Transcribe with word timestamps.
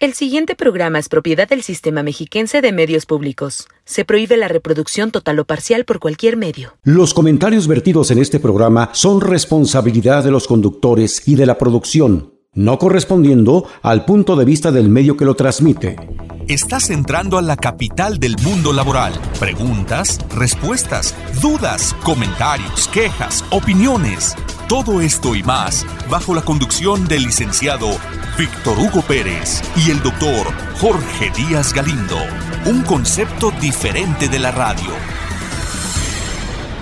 El 0.00 0.14
siguiente 0.14 0.54
programa 0.54 1.00
es 1.00 1.08
propiedad 1.08 1.48
del 1.48 1.64
Sistema 1.64 2.04
Mexiquense 2.04 2.60
de 2.60 2.70
Medios 2.70 3.04
Públicos. 3.04 3.66
Se 3.84 4.04
prohíbe 4.04 4.36
la 4.36 4.46
reproducción 4.46 5.10
total 5.10 5.40
o 5.40 5.44
parcial 5.44 5.84
por 5.84 5.98
cualquier 5.98 6.36
medio. 6.36 6.76
Los 6.84 7.12
comentarios 7.14 7.66
vertidos 7.66 8.12
en 8.12 8.18
este 8.18 8.38
programa 8.38 8.90
son 8.92 9.20
responsabilidad 9.20 10.22
de 10.22 10.30
los 10.30 10.46
conductores 10.46 11.26
y 11.26 11.34
de 11.34 11.46
la 11.46 11.58
producción, 11.58 12.32
no 12.54 12.78
correspondiendo 12.78 13.66
al 13.82 14.04
punto 14.04 14.36
de 14.36 14.44
vista 14.44 14.70
del 14.70 14.88
medio 14.88 15.16
que 15.16 15.24
lo 15.24 15.34
transmite. 15.34 15.96
Estás 16.46 16.90
entrando 16.90 17.36
a 17.36 17.42
la 17.42 17.56
capital 17.56 18.20
del 18.20 18.36
mundo 18.40 18.72
laboral. 18.72 19.14
Preguntas, 19.40 20.20
respuestas, 20.32 21.12
dudas, 21.42 21.96
comentarios, 22.04 22.86
quejas, 22.86 23.44
opiniones. 23.50 24.36
Todo 24.68 25.00
esto 25.00 25.34
y 25.34 25.42
más 25.42 25.86
bajo 26.10 26.34
la 26.34 26.42
conducción 26.42 27.08
del 27.08 27.22
licenciado 27.22 27.88
Víctor 28.38 28.78
Hugo 28.78 29.00
Pérez 29.00 29.62
y 29.74 29.90
el 29.90 30.02
doctor 30.02 30.46
Jorge 30.78 31.30
Díaz 31.34 31.72
Galindo. 31.72 32.18
Un 32.66 32.82
concepto 32.82 33.50
diferente 33.62 34.28
de 34.28 34.38
la 34.38 34.50
radio. 34.50 34.90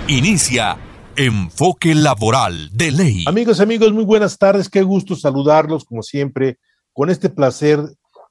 Inicia 0.09 0.77
Enfoque 1.15 1.95
Laboral 1.95 2.70
de 2.73 2.91
Ley. 2.91 3.24
Amigos, 3.29 3.60
amigos, 3.60 3.93
muy 3.93 4.05
buenas 4.05 4.37
tardes. 4.37 4.68
Qué 4.68 4.82
gusto 4.82 5.15
saludarlos, 5.15 5.84
como 5.84 6.02
siempre, 6.02 6.59
con 6.93 7.09
este 7.09 7.29
placer 7.29 7.79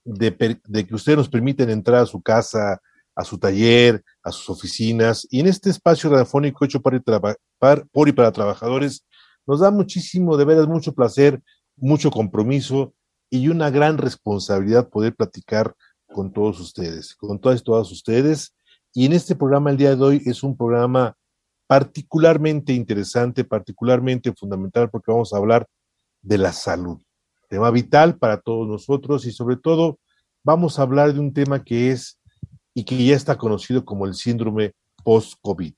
de, 0.03 0.35
que 0.35 0.95
ustedes 0.95 1.17
nos 1.17 1.29
permiten 1.29 1.69
entrar 1.69 2.01
a 2.01 2.05
su 2.05 2.21
casa, 2.21 2.81
a 3.15 3.23
su 3.23 3.37
taller, 3.37 4.03
a 4.21 4.33
sus 4.33 4.49
oficinas. 4.49 5.25
Y 5.31 5.39
en 5.39 5.47
este 5.47 5.69
espacio 5.69 6.09
radiofónico 6.09 6.65
hecho 6.65 6.81
por 6.81 6.93
y 6.93 8.11
para 8.11 8.31
trabajadores, 8.33 9.05
nos 9.45 9.59
da 9.59 9.71
muchísimo, 9.71 10.37
de 10.37 10.45
veras, 10.45 10.67
mucho 10.67 10.93
placer, 10.93 11.41
mucho 11.77 12.11
compromiso 12.11 12.93
y 13.29 13.47
una 13.47 13.69
gran 13.69 13.97
responsabilidad 13.97 14.89
poder 14.89 15.15
platicar 15.15 15.75
con 16.07 16.31
todos 16.31 16.59
ustedes, 16.59 17.15
con 17.15 17.39
todas 17.39 17.61
y 17.61 17.63
todas 17.63 17.91
ustedes. 17.91 18.55
Y 18.93 19.05
en 19.05 19.13
este 19.13 19.35
programa 19.35 19.71
el 19.71 19.77
día 19.77 19.95
de 19.95 20.03
hoy 20.03 20.21
es 20.25 20.43
un 20.43 20.55
programa 20.55 21.15
particularmente 21.67 22.73
interesante, 22.73 23.43
particularmente 23.43 24.33
fundamental, 24.33 24.89
porque 24.89 25.11
vamos 25.11 25.33
a 25.33 25.37
hablar 25.37 25.67
de 26.21 26.37
la 26.37 26.53
salud, 26.53 26.99
tema 27.49 27.71
vital 27.71 28.17
para 28.17 28.39
todos 28.39 28.67
nosotros 28.67 29.25
y 29.25 29.31
sobre 29.31 29.57
todo 29.57 29.99
vamos 30.43 30.79
a 30.79 30.83
hablar 30.83 31.13
de 31.13 31.19
un 31.19 31.33
tema 31.33 31.63
que 31.63 31.91
es 31.91 32.19
y 32.73 32.83
que 32.83 33.03
ya 33.03 33.15
está 33.15 33.37
conocido 33.37 33.85
como 33.85 34.05
el 34.05 34.13
síndrome 34.13 34.73
post-COVID. 35.03 35.73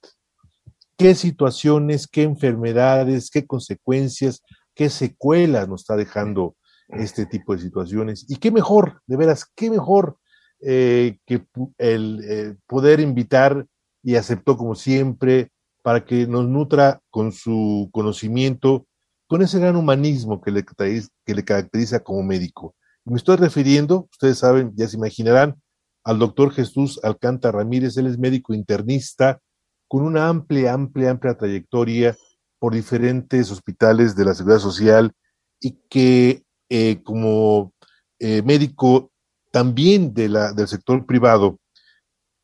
¿Qué 0.97 1.15
situaciones, 1.15 2.07
qué 2.07 2.23
enfermedades, 2.23 3.29
qué 3.29 3.45
consecuencias, 3.45 4.41
qué 4.73 4.89
secuelas 4.89 5.67
nos 5.67 5.81
está 5.81 5.95
dejando 5.95 6.55
este 6.89 7.25
tipo 7.25 7.53
de 7.53 7.61
situaciones. 7.61 8.25
Y 8.29 8.37
qué 8.37 8.51
mejor, 8.51 9.01
de 9.07 9.17
veras, 9.17 9.45
qué 9.55 9.69
mejor 9.69 10.17
eh, 10.61 11.17
que 11.25 11.45
el 11.77 12.21
eh, 12.23 12.55
poder 12.65 12.99
invitar 12.99 13.65
y 14.03 14.15
aceptó 14.15 14.57
como 14.57 14.75
siempre 14.75 15.51
para 15.83 16.05
que 16.05 16.27
nos 16.27 16.47
nutra 16.47 17.01
con 17.09 17.31
su 17.31 17.89
conocimiento, 17.91 18.87
con 19.27 19.41
ese 19.41 19.59
gran 19.59 19.75
humanismo 19.75 20.41
que 20.41 20.51
le, 20.51 20.65
que 20.65 21.35
le 21.35 21.43
caracteriza 21.43 21.99
como 21.99 22.23
médico. 22.23 22.75
Me 23.05 23.17
estoy 23.17 23.37
refiriendo, 23.37 24.07
ustedes 24.11 24.39
saben, 24.39 24.73
ya 24.75 24.87
se 24.87 24.97
imaginarán, 24.97 25.61
al 26.03 26.19
doctor 26.19 26.51
Jesús 26.51 26.99
Alcántara 27.03 27.59
Ramírez, 27.59 27.97
él 27.97 28.07
es 28.07 28.17
médico 28.17 28.53
internista 28.53 29.41
con 29.87 30.03
una 30.03 30.27
amplia, 30.27 30.73
amplia, 30.73 31.11
amplia 31.11 31.37
trayectoria 31.37 32.15
por 32.59 32.73
diferentes 32.73 33.51
hospitales 33.51 34.15
de 34.15 34.25
la 34.25 34.33
Seguridad 34.33 34.59
Social 34.59 35.11
y 35.59 35.77
que 35.89 36.43
eh, 36.69 37.01
como 37.03 37.73
eh, 38.19 38.41
médico 38.41 39.11
también 39.51 40.13
del 40.13 40.67
sector 40.67 41.05
privado, 41.05 41.59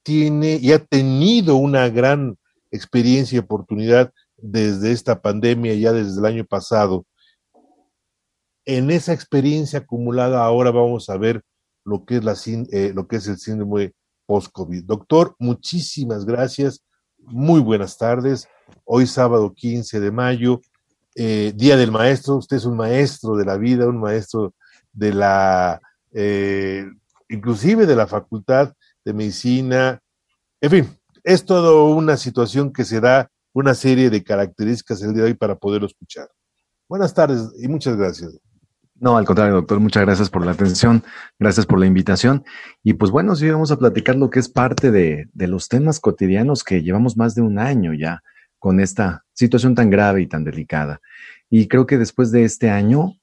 tiene 0.04 0.58
y 0.62 0.72
ha 0.72 0.80
tenido 0.80 1.58
una 1.58 1.90
gran 1.90 2.38
experiencia 2.72 3.36
y 3.36 3.40
oportunidad 3.40 4.12
desde 4.38 4.92
esta 4.92 5.22
pandemia, 5.22 5.74
ya 5.76 5.92
desde 5.92 6.20
el 6.20 6.26
año 6.26 6.46
pasado. 6.46 7.06
En 8.66 8.92
esa 8.92 9.14
experiencia 9.14 9.80
acumulada 9.80 10.44
ahora 10.44 10.72
vamos 10.72 11.10
a 11.10 11.18
ver 11.18 11.44
lo 11.86 12.06
que 12.06 12.18
es, 12.18 12.24
la, 12.24 12.36
eh, 12.72 12.94
lo 12.96 13.08
que 13.08 13.18
es 13.18 13.28
el 13.28 13.38
síndrome 13.38 13.94
post-COVID. 14.26 14.84
Doctor, 14.86 15.36
muchísimas 15.40 16.26
gracias. 16.26 16.84
Muy 17.26 17.62
buenas 17.62 17.98
tardes. 17.98 18.48
Hoy 18.86 19.08
sábado 19.08 19.54
15 19.54 20.00
de 20.00 20.12
mayo 20.12 20.62
eh, 21.16 21.54
Día 21.56 21.78
del 21.78 21.92
Maestro, 21.92 22.36
usted 22.36 22.58
es 22.58 22.66
un 22.66 22.76
maestro 22.76 23.36
de 23.36 23.46
la 23.46 23.58
vida, 23.58 23.88
un 23.88 24.00
maestro 24.00 24.54
de 24.92 25.14
la, 25.14 25.80
eh, 26.12 26.86
inclusive 27.30 27.86
de 27.86 27.96
la 27.96 28.08
Facultad 28.08 28.74
de 29.06 29.14
Medicina. 29.14 30.00
En 30.60 30.70
fin, 30.70 31.00
es 31.24 31.46
toda 31.46 31.74
una 31.96 32.18
situación 32.18 32.74
que 32.74 32.84
se 32.84 33.00
da 33.00 33.30
una 33.54 33.74
serie 33.76 34.10
de 34.10 34.24
características 34.24 35.02
el 35.02 35.14
día 35.14 35.24
de 35.24 35.30
hoy 35.30 35.34
para 35.36 35.56
poderlo 35.56 35.88
escuchar. 35.88 36.28
Buenas 36.90 37.14
tardes 37.14 37.52
y 37.60 37.68
muchas 37.68 37.96
gracias. 37.96 38.38
No, 39.04 39.18
al 39.18 39.26
contrario, 39.26 39.56
doctor, 39.56 39.82
muchas 39.82 40.06
gracias 40.06 40.30
por 40.30 40.46
la 40.46 40.54
atención, 40.54 41.04
gracias 41.38 41.66
por 41.66 41.78
la 41.78 41.86
invitación. 41.86 42.46
Y 42.84 42.94
pues 42.94 43.12
bueno, 43.12 43.36
sí 43.36 43.50
vamos 43.50 43.70
a 43.70 43.78
platicar 43.78 44.16
lo 44.16 44.30
que 44.30 44.40
es 44.40 44.48
parte 44.48 44.92
de, 44.92 45.28
de 45.34 45.48
los 45.48 45.68
temas 45.68 46.00
cotidianos 46.00 46.64
que 46.64 46.84
llevamos 46.84 47.18
más 47.18 47.36
de 47.36 47.42
un 47.42 47.60
año 47.60 47.94
ya 47.94 48.24
con 48.60 48.80
esta 48.80 49.26
situación 49.34 49.76
tan 49.76 49.90
grave 49.90 50.22
y 50.22 50.28
tan 50.28 50.46
delicada. 50.46 51.02
Y 51.50 51.68
creo 51.68 51.86
que 51.86 51.98
después 51.98 52.32
de 52.32 52.46
este 52.46 52.70
año 52.70 53.16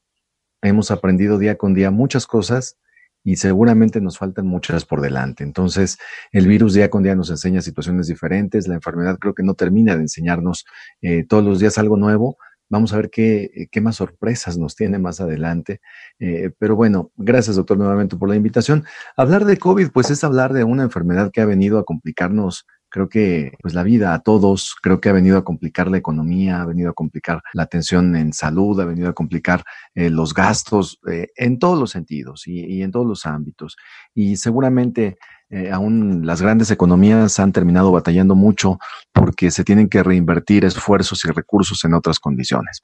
hemos 0.61 0.91
aprendido 0.91 1.39
día 1.39 1.57
con 1.57 1.73
día 1.73 1.91
muchas 1.91 2.27
cosas 2.27 2.77
y 3.25 3.37
seguramente 3.37 4.03
nos 4.03 4.19
faltan 4.19 4.47
muchas 4.47 4.85
por 4.85 5.01
delante. 5.01 5.45
Entonces, 5.45 5.97
el 6.31 6.47
virus 6.47 6.75
día 6.75 6.91
con 6.91 7.03
día 7.03 7.15
nos 7.15 7.31
enseña 7.31 7.63
situaciones 7.63 8.07
diferentes, 8.07 8.69
la 8.69 8.75
enfermedad 8.75 9.19
creo 9.19 9.35
que 9.35 9.43
no 9.43 9.55
termina 9.55 9.95
de 9.97 10.03
enseñarnos 10.03 10.67
eh, 11.01 11.25
todos 11.27 11.43
los 11.43 11.59
días 11.59 11.79
algo 11.79 11.97
nuevo. 11.97 12.37
Vamos 12.71 12.93
a 12.93 12.97
ver 12.97 13.11
qué, 13.11 13.69
qué 13.71 13.81
más 13.81 13.97
sorpresas 13.97 14.57
nos 14.57 14.77
tiene 14.77 14.99
más 14.99 15.21
adelante. 15.21 15.81
Eh, 16.19 16.51
pero 16.59 16.77
bueno, 16.77 17.11
gracias 17.17 17.57
doctor 17.57 17.77
nuevamente 17.77 18.17
por 18.17 18.29
la 18.29 18.37
invitación. 18.37 18.85
Hablar 19.17 19.45
de 19.45 19.59
COVID, 19.59 19.91
pues 19.91 20.11
es 20.11 20.25
hablar 20.25 20.53
de 20.53 20.65
una 20.65 20.85
enfermedad 20.85 21.31
que 21.31 21.41
ha 21.41 21.47
venido 21.47 21.79
a 21.79 21.85
complicarnos 21.85 22.65
creo 22.91 23.09
que 23.09 23.53
pues 23.63 23.73
la 23.73 23.83
vida 23.83 24.13
a 24.13 24.21
todos, 24.21 24.75
creo 24.83 25.01
que 25.01 25.09
ha 25.09 25.13
venido 25.13 25.39
a 25.39 25.45
complicar 25.45 25.89
la 25.89 25.97
economía, 25.97 26.61
ha 26.61 26.67
venido 26.67 26.91
a 26.91 26.95
complicar 26.95 27.41
la 27.55 27.63
atención 27.63 28.17
en 28.17 28.33
salud, 28.33 28.79
ha 28.81 28.85
venido 28.85 29.09
a 29.09 29.15
complicar 29.15 29.63
eh, 29.95 30.11
los 30.11 30.35
gastos 30.35 31.01
eh, 31.11 31.29
en 31.37 31.59
todos 31.59 31.79
los 31.79 31.93
sentidos 31.93 32.47
y, 32.47 32.83
en 32.83 32.91
todos 32.91 33.07
los 33.07 33.25
ámbitos. 33.27 33.77
Y 34.13 34.37
seguramente 34.37 35.17
eh, 35.51 35.71
aún 35.73 36.25
las 36.25 36.41
grandes 36.41 36.71
economías 36.71 37.41
han 37.41 37.53
terminado 37.53 37.91
batallando 37.91 38.35
mucho 38.35 38.79
porque 39.13 39.51
se 39.51 39.65
tienen 39.65 39.89
que 39.89 40.03
reinvertir 40.03 40.65
esfuerzos 40.65 41.25
y 41.25 41.31
recursos 41.31 41.85
en 41.85 41.95
otras 41.95 42.21
condiciones. 42.21 42.83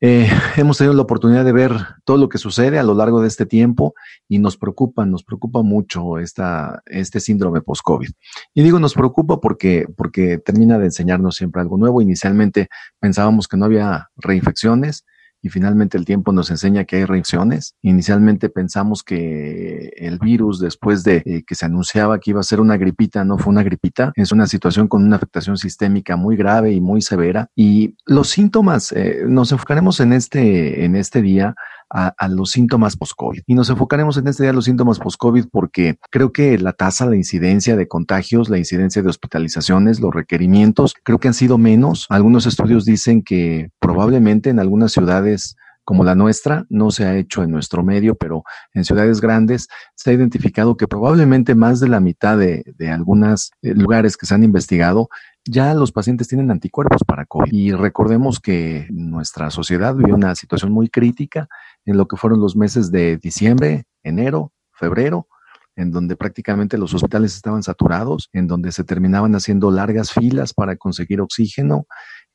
Eh, 0.00 0.28
hemos 0.56 0.76
tenido 0.76 0.92
la 0.92 1.02
oportunidad 1.02 1.46
de 1.46 1.52
ver 1.52 1.72
todo 2.04 2.18
lo 2.18 2.28
que 2.28 2.36
sucede 2.36 2.78
a 2.78 2.82
lo 2.82 2.94
largo 2.94 3.22
de 3.22 3.28
este 3.28 3.46
tiempo 3.46 3.94
y 4.28 4.38
nos 4.38 4.58
preocupa, 4.58 5.06
nos 5.06 5.24
preocupa 5.24 5.62
mucho 5.62 6.18
esta, 6.18 6.82
este 6.84 7.20
síndrome 7.20 7.62
post-COVID. 7.62 8.10
Y 8.52 8.62
digo 8.62 8.78
nos 8.78 8.92
preocupa 8.92 9.40
porque, 9.40 9.86
porque 9.96 10.36
termina 10.36 10.78
de 10.78 10.86
enseñarnos 10.86 11.36
siempre 11.36 11.62
algo 11.62 11.78
nuevo. 11.78 12.02
Inicialmente 12.02 12.68
pensábamos 13.00 13.48
que 13.48 13.56
no 13.56 13.64
había 13.64 14.10
reinfecciones 14.16 15.06
y 15.44 15.50
finalmente 15.50 15.98
el 15.98 16.06
tiempo 16.06 16.32
nos 16.32 16.50
enseña 16.50 16.84
que 16.84 16.96
hay 16.96 17.04
reacciones. 17.04 17.74
Inicialmente 17.82 18.48
pensamos 18.48 19.02
que 19.02 19.92
el 19.98 20.18
virus, 20.18 20.58
después 20.58 21.04
de 21.04 21.22
eh, 21.26 21.44
que 21.46 21.54
se 21.54 21.66
anunciaba 21.66 22.18
que 22.18 22.30
iba 22.30 22.40
a 22.40 22.44
ser 22.44 22.60
una 22.60 22.78
gripita, 22.78 23.26
no 23.26 23.36
fue 23.36 23.52
una 23.52 23.62
gripita, 23.62 24.10
es 24.16 24.32
una 24.32 24.46
situación 24.46 24.88
con 24.88 25.04
una 25.04 25.16
afectación 25.16 25.58
sistémica 25.58 26.16
muy 26.16 26.36
grave 26.36 26.72
y 26.72 26.80
muy 26.80 27.02
severa. 27.02 27.50
Y 27.54 27.94
los 28.06 28.30
síntomas, 28.30 28.90
eh, 28.92 29.24
nos 29.28 29.52
enfocaremos 29.52 30.00
en 30.00 30.14
este, 30.14 30.86
en 30.86 30.96
este 30.96 31.20
día 31.20 31.54
a, 31.90 32.28
los 32.28 32.50
síntomas 32.50 32.96
post-COVID. 32.96 33.42
Y 33.46 33.54
nos 33.54 33.70
enfocaremos 33.70 34.16
en 34.16 34.26
este 34.28 34.42
día 34.42 34.50
a 34.50 34.54
los 34.54 34.64
síntomas 34.64 34.98
post-COVID 34.98 35.46
porque 35.50 35.98
creo 36.10 36.32
que 36.32 36.58
la 36.58 36.72
tasa, 36.72 37.06
la 37.06 37.16
incidencia 37.16 37.76
de 37.76 37.88
contagios, 37.88 38.48
la 38.48 38.58
incidencia 38.58 39.02
de 39.02 39.08
hospitalizaciones, 39.08 40.00
los 40.00 40.12
requerimientos, 40.12 40.94
creo 41.02 41.18
que 41.18 41.28
han 41.28 41.34
sido 41.34 41.58
menos. 41.58 42.06
Algunos 42.08 42.46
estudios 42.46 42.84
dicen 42.84 43.22
que 43.22 43.70
probablemente 43.78 44.50
en 44.50 44.58
algunas 44.58 44.92
ciudades 44.92 45.56
como 45.84 46.02
la 46.02 46.14
nuestra, 46.14 46.64
no 46.70 46.90
se 46.90 47.04
ha 47.04 47.14
hecho 47.14 47.42
en 47.42 47.50
nuestro 47.50 47.82
medio, 47.84 48.14
pero 48.14 48.42
en 48.72 48.86
ciudades 48.86 49.20
grandes 49.20 49.68
se 49.94 50.10
ha 50.10 50.12
identificado 50.14 50.78
que 50.78 50.88
probablemente 50.88 51.54
más 51.54 51.78
de 51.78 51.88
la 51.88 52.00
mitad 52.00 52.38
de, 52.38 52.64
de 52.78 52.90
algunos 52.90 53.52
eh, 53.60 53.74
lugares 53.74 54.16
que 54.16 54.24
se 54.24 54.34
han 54.34 54.44
investigado 54.44 55.10
ya 55.46 55.74
los 55.74 55.92
pacientes 55.92 56.28
tienen 56.28 56.50
anticuerpos 56.50 57.02
para 57.06 57.26
COVID. 57.26 57.52
Y 57.52 57.72
recordemos 57.72 58.40
que 58.40 58.86
nuestra 58.90 59.50
sociedad 59.50 59.94
vivió 59.94 60.14
una 60.14 60.34
situación 60.34 60.72
muy 60.72 60.88
crítica 60.88 61.48
en 61.84 61.96
lo 61.96 62.06
que 62.06 62.16
fueron 62.16 62.40
los 62.40 62.56
meses 62.56 62.90
de 62.90 63.16
diciembre, 63.18 63.84
enero, 64.02 64.52
febrero, 64.72 65.28
en 65.76 65.90
donde 65.90 66.16
prácticamente 66.16 66.78
los 66.78 66.94
hospitales 66.94 67.34
estaban 67.34 67.62
saturados, 67.62 68.28
en 68.32 68.46
donde 68.46 68.72
se 68.72 68.84
terminaban 68.84 69.34
haciendo 69.34 69.70
largas 69.70 70.12
filas 70.12 70.54
para 70.54 70.76
conseguir 70.76 71.20
oxígeno, 71.20 71.86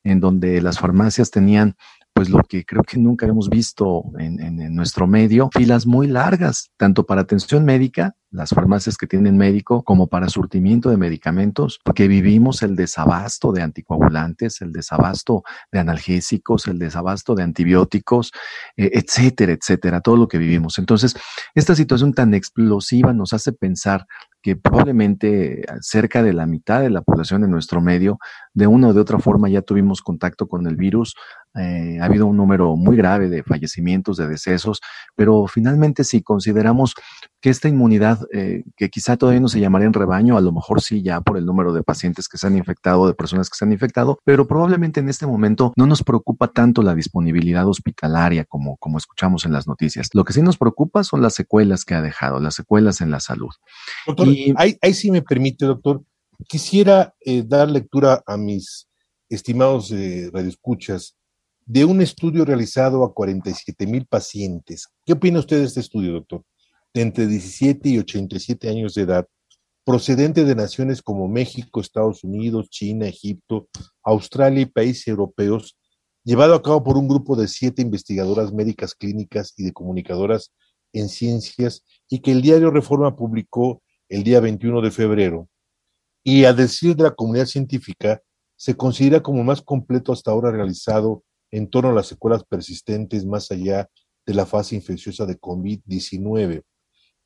en 0.04 0.20
donde 0.20 0.60
las 0.60 0.78
farmacias 0.78 1.30
tenían 1.30 1.74
pues 2.12 2.28
lo 2.28 2.42
que 2.42 2.64
creo 2.64 2.82
que 2.82 2.98
nunca 2.98 3.26
hemos 3.26 3.48
visto 3.48 4.04
en, 4.18 4.40
en 4.40 4.74
nuestro 4.74 5.06
medio, 5.06 5.48
filas 5.52 5.86
muy 5.86 6.06
largas, 6.06 6.70
tanto 6.76 7.06
para 7.06 7.22
atención 7.22 7.64
médica 7.64 8.14
las 8.30 8.50
farmacias 8.50 8.96
que 8.96 9.06
tienen 9.06 9.36
médico 9.36 9.82
como 9.82 10.06
para 10.06 10.28
surtimiento 10.28 10.90
de 10.90 10.96
medicamentos, 10.96 11.80
porque 11.84 12.08
vivimos 12.08 12.62
el 12.62 12.76
desabasto 12.76 13.52
de 13.52 13.62
anticoagulantes, 13.62 14.60
el 14.60 14.72
desabasto 14.72 15.42
de 15.72 15.80
analgésicos, 15.80 16.66
el 16.68 16.78
desabasto 16.78 17.34
de 17.34 17.42
antibióticos, 17.42 18.32
eh, 18.76 18.90
etcétera, 18.94 19.52
etcétera, 19.52 20.00
todo 20.00 20.16
lo 20.16 20.28
que 20.28 20.38
vivimos. 20.38 20.78
Entonces, 20.78 21.14
esta 21.54 21.74
situación 21.74 22.12
tan 22.12 22.34
explosiva 22.34 23.12
nos 23.12 23.32
hace 23.32 23.52
pensar 23.52 24.06
que 24.42 24.56
probablemente 24.56 25.64
cerca 25.80 26.22
de 26.22 26.32
la 26.32 26.46
mitad 26.46 26.80
de 26.80 26.90
la 26.90 27.02
población 27.02 27.42
de 27.42 27.48
nuestro 27.48 27.80
medio, 27.80 28.18
de 28.54 28.66
una 28.66 28.88
o 28.88 28.92
de 28.92 29.00
otra 29.00 29.18
forma, 29.18 29.48
ya 29.48 29.62
tuvimos 29.62 30.02
contacto 30.02 30.46
con 30.46 30.66
el 30.66 30.76
virus. 30.76 31.14
Eh, 31.54 31.98
ha 32.00 32.04
habido 32.04 32.26
un 32.26 32.36
número 32.36 32.76
muy 32.76 32.96
grave 32.96 33.28
de 33.28 33.42
fallecimientos, 33.42 34.16
de 34.16 34.28
decesos, 34.28 34.80
pero 35.16 35.46
finalmente 35.46 36.04
si 36.04 36.22
consideramos 36.22 36.94
que 37.40 37.50
esta 37.50 37.68
inmunidad, 37.68 38.20
eh, 38.32 38.62
que 38.76 38.88
quizá 38.88 39.16
todavía 39.16 39.40
no 39.40 39.48
se 39.48 39.58
llamaría 39.60 39.86
en 39.86 39.92
rebaño, 39.92 40.36
a 40.36 40.40
lo 40.40 40.52
mejor 40.52 40.80
sí 40.80 41.02
ya 41.02 41.20
por 41.20 41.38
el 41.38 41.46
número 41.46 41.72
de 41.72 41.82
pacientes 41.82 42.28
que 42.28 42.38
se 42.38 42.46
han 42.46 42.56
infectado, 42.56 43.06
de 43.06 43.14
personas 43.14 43.48
que 43.48 43.56
se 43.56 43.64
han 43.64 43.72
infectado, 43.72 44.18
pero 44.24 44.46
probablemente 44.46 45.00
en 45.00 45.08
este 45.08 45.26
momento 45.26 45.72
no 45.76 45.86
nos 45.86 46.04
preocupa 46.04 46.48
tanto 46.48 46.82
la 46.82 46.94
disponibilidad 46.94 47.66
hospitalaria 47.66 48.44
como, 48.44 48.76
como 48.76 48.98
escuchamos 48.98 49.44
en 49.44 49.52
las 49.52 49.66
noticias. 49.66 50.10
Lo 50.12 50.24
que 50.24 50.32
sí 50.32 50.42
nos 50.42 50.58
preocupa 50.58 51.02
son 51.02 51.22
las 51.22 51.34
secuelas 51.34 51.84
que 51.84 51.94
ha 51.94 52.02
dejado, 52.02 52.38
las 52.40 52.54
secuelas 52.54 53.00
en 53.00 53.10
la 53.10 53.20
salud. 53.20 53.50
Doctor, 54.06 54.28
ahí, 54.56 54.76
ahí 54.80 54.94
sí 54.94 55.10
me 55.10 55.22
permite, 55.22 55.64
doctor, 55.64 56.02
quisiera 56.48 57.14
eh, 57.20 57.42
dar 57.46 57.70
lectura 57.70 58.22
a 58.26 58.36
mis 58.36 58.88
estimados 59.28 59.90
eh, 59.92 60.30
radioescuchas 60.32 61.16
de 61.66 61.84
un 61.84 62.00
estudio 62.00 62.44
realizado 62.44 63.04
a 63.04 63.14
47 63.14 63.86
mil 63.86 64.06
pacientes. 64.06 64.88
¿Qué 65.04 65.12
opina 65.12 65.38
usted 65.38 65.58
de 65.58 65.66
este 65.66 65.80
estudio, 65.80 66.12
doctor? 66.12 66.42
De 66.92 67.02
entre 67.02 67.26
17 67.26 67.88
y 67.88 67.98
87 67.98 68.68
años 68.68 68.94
de 68.94 69.02
edad, 69.02 69.26
procedente 69.84 70.44
de 70.44 70.54
naciones 70.54 71.02
como 71.02 71.28
México, 71.28 71.80
Estados 71.80 72.24
Unidos, 72.24 72.68
China, 72.70 73.06
Egipto, 73.06 73.68
Australia 74.02 74.62
y 74.62 74.66
países 74.66 75.06
europeos, 75.06 75.76
llevado 76.24 76.54
a 76.54 76.62
cabo 76.62 76.82
por 76.82 76.96
un 76.96 77.08
grupo 77.08 77.36
de 77.36 77.48
siete 77.48 77.82
investigadoras 77.82 78.52
médicas 78.52 78.94
clínicas 78.94 79.54
y 79.56 79.64
de 79.64 79.72
comunicadoras 79.72 80.52
en 80.92 81.08
ciencias 81.08 81.84
y 82.08 82.18
que 82.18 82.32
el 82.32 82.42
diario 82.42 82.70
Reforma 82.70 83.14
publicó 83.16 83.82
el 84.08 84.24
día 84.24 84.40
21 84.40 84.80
de 84.80 84.90
febrero. 84.90 85.48
Y 86.22 86.44
a 86.44 86.52
decir 86.52 86.96
de 86.96 87.04
la 87.04 87.14
comunidad 87.14 87.46
científica, 87.46 88.20
se 88.56 88.76
considera 88.76 89.22
como 89.22 89.42
más 89.42 89.62
completo 89.62 90.12
hasta 90.12 90.30
ahora 90.30 90.50
realizado 90.50 91.24
en 91.50 91.68
torno 91.68 91.90
a 91.90 91.94
las 91.94 92.06
secuelas 92.06 92.44
persistentes 92.44 93.24
más 93.24 93.50
allá 93.50 93.88
de 94.26 94.34
la 94.34 94.46
fase 94.46 94.76
infecciosa 94.76 95.26
de 95.26 95.40
COVID-19. 95.40 96.62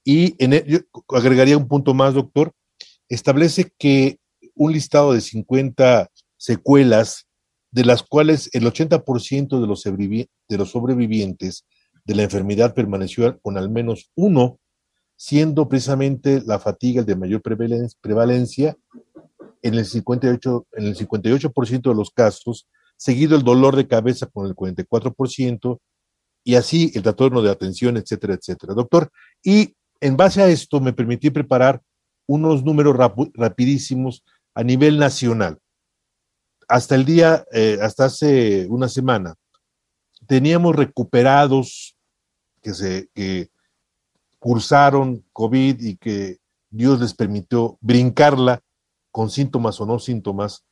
Y 0.05 0.35
en 0.43 0.87
agregaría 1.08 1.56
un 1.56 1.69
punto 1.69 1.94
más, 1.94 2.14
doctor. 2.14 2.52
Establece 3.08 3.73
que 3.79 4.19
un 4.55 4.73
listado 4.73 5.12
de 5.12 5.20
50 5.20 6.08
secuelas, 6.37 7.26
de 7.70 7.85
las 7.85 8.02
cuales 8.02 8.49
el 8.52 8.64
80% 8.64 9.61
de 9.61 9.67
los, 9.67 9.82
de 9.82 10.58
los 10.58 10.70
sobrevivientes 10.70 11.67
de 12.05 12.14
la 12.14 12.23
enfermedad 12.23 12.75
permaneció 12.75 13.41
con 13.41 13.58
al 13.58 13.70
menos 13.70 14.11
uno, 14.14 14.61
siendo 15.16 15.69
precisamente 15.69 16.43
la 16.44 16.58
fatiga 16.58 17.00
el 17.00 17.06
de 17.06 17.16
mayor 17.16 17.43
prevalencia 17.43 18.76
en 19.62 19.75
el 19.75 19.84
58%, 19.84 20.66
en 20.72 20.84
el 20.87 20.96
58 20.96 21.52
de 21.82 21.94
los 21.94 22.11
casos 22.11 22.69
seguido 22.96 23.37
el 23.37 23.43
dolor 23.43 23.76
de 23.76 23.87
cabeza 23.87 24.26
con 24.26 24.46
el 24.46 24.55
44%, 24.55 25.81
y 26.44 26.56
así 26.56 26.93
el 26.94 27.02
trastorno 27.02 27.43
de 27.43 27.50
atención, 27.50 27.96
etcétera, 27.96 28.34
etcétera. 28.34 28.75
Doctor, 28.75 29.11
y 29.43 29.75
en 30.00 30.16
base 30.16 30.43
a 30.43 30.49
esto 30.49 30.81
me 30.81 30.93
permití 30.93 31.31
preparar 31.31 31.81
unos 32.26 32.62
números 32.64 32.96
rapidísimos 33.34 34.22
a 34.55 34.62
nivel 34.62 34.99
nacional. 34.99 35.58
Hasta 36.69 36.94
el 36.94 37.05
día, 37.05 37.44
eh, 37.52 37.78
hasta 37.81 38.06
hace 38.06 38.67
una 38.69 38.88
semana, 38.88 39.34
teníamos 40.26 40.76
recuperados 40.76 41.96
que 42.62 42.75
se 42.75 43.08
cursaron 44.44 45.25
COVID 45.32 45.81
y 45.81 45.96
que 45.96 46.37
Dios 46.69 47.00
les 47.00 47.14
permitió 47.14 47.79
brincarla 47.81 48.61
con 49.11 49.31
síntomas 49.31 49.81
o 49.81 49.87
no 49.87 49.99
síntomas, 49.99 50.67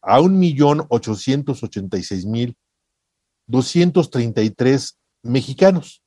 a 0.00 0.20
un 0.20 0.38
millón 0.38 0.86
ochocientos 0.90 1.64
ochenta 1.64 1.98
y 1.98 2.04
seis 2.04 2.24
mil 2.24 2.56
doscientos 3.48 4.10
treinta 4.10 4.42
y 4.42 4.50
tres 4.50 5.00
mexicanos. 5.24 6.04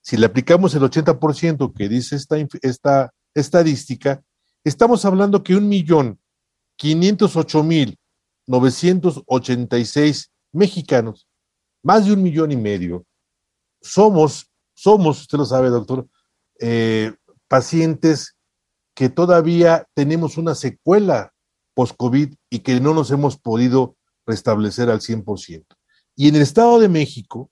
Si 0.00 0.16
le 0.16 0.26
aplicamos 0.26 0.72
el 0.76 0.82
80% 0.82 1.74
que 1.74 1.88
dice 1.88 2.14
esta, 2.14 2.36
esta 2.62 3.12
estadística, 3.34 4.22
estamos 4.62 5.04
hablando 5.04 5.42
que 5.42 5.56
un 5.56 5.68
millón 5.68 6.20
quinientos 6.76 7.34
ocho 7.34 7.64
mil 7.64 7.98
novecientos 8.46 9.24
ochenta 9.26 9.76
y 9.76 9.84
seis 9.84 10.30
mexicanos, 10.52 11.26
más 11.82 12.06
de 12.06 12.12
un 12.12 12.22
millón 12.22 12.52
y 12.52 12.56
medio, 12.56 13.04
somos, 13.82 14.52
somos, 14.72 15.22
usted 15.22 15.38
lo 15.38 15.44
sabe, 15.44 15.68
doctor, 15.68 16.06
eh, 16.60 17.12
pacientes 17.48 18.36
que 18.94 19.08
todavía 19.08 19.86
tenemos 19.94 20.36
una 20.36 20.54
secuela 20.54 21.32
post-COVID 21.74 22.34
y 22.50 22.58
que 22.60 22.80
no 22.80 22.94
nos 22.94 23.10
hemos 23.10 23.38
podido 23.38 23.96
restablecer 24.26 24.90
al 24.90 25.00
100%. 25.00 25.64
Y 26.16 26.28
en 26.28 26.36
el 26.36 26.42
Estado 26.42 26.78
de 26.78 26.88
México, 26.88 27.50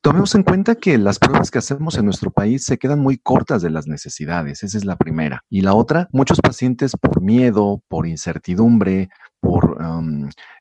tomemos 0.00 0.34
en 0.36 0.44
cuenta 0.44 0.76
que 0.76 0.98
las 0.98 1.18
pruebas 1.18 1.50
que 1.50 1.58
hacemos 1.58 1.98
en 1.98 2.04
nuestro 2.04 2.30
país 2.30 2.64
se 2.64 2.78
quedan 2.78 3.00
muy 3.00 3.18
cortas 3.18 3.60
de 3.62 3.70
las 3.70 3.88
necesidades, 3.88 4.62
esa 4.62 4.78
es 4.78 4.84
la 4.84 4.96
primera. 4.96 5.42
Y 5.50 5.62
la 5.62 5.74
otra, 5.74 6.08
muchos 6.12 6.40
pacientes 6.40 6.92
por 7.00 7.20
miedo, 7.20 7.82
por 7.88 8.06
incertidumbre, 8.06 9.08
por 9.46 9.78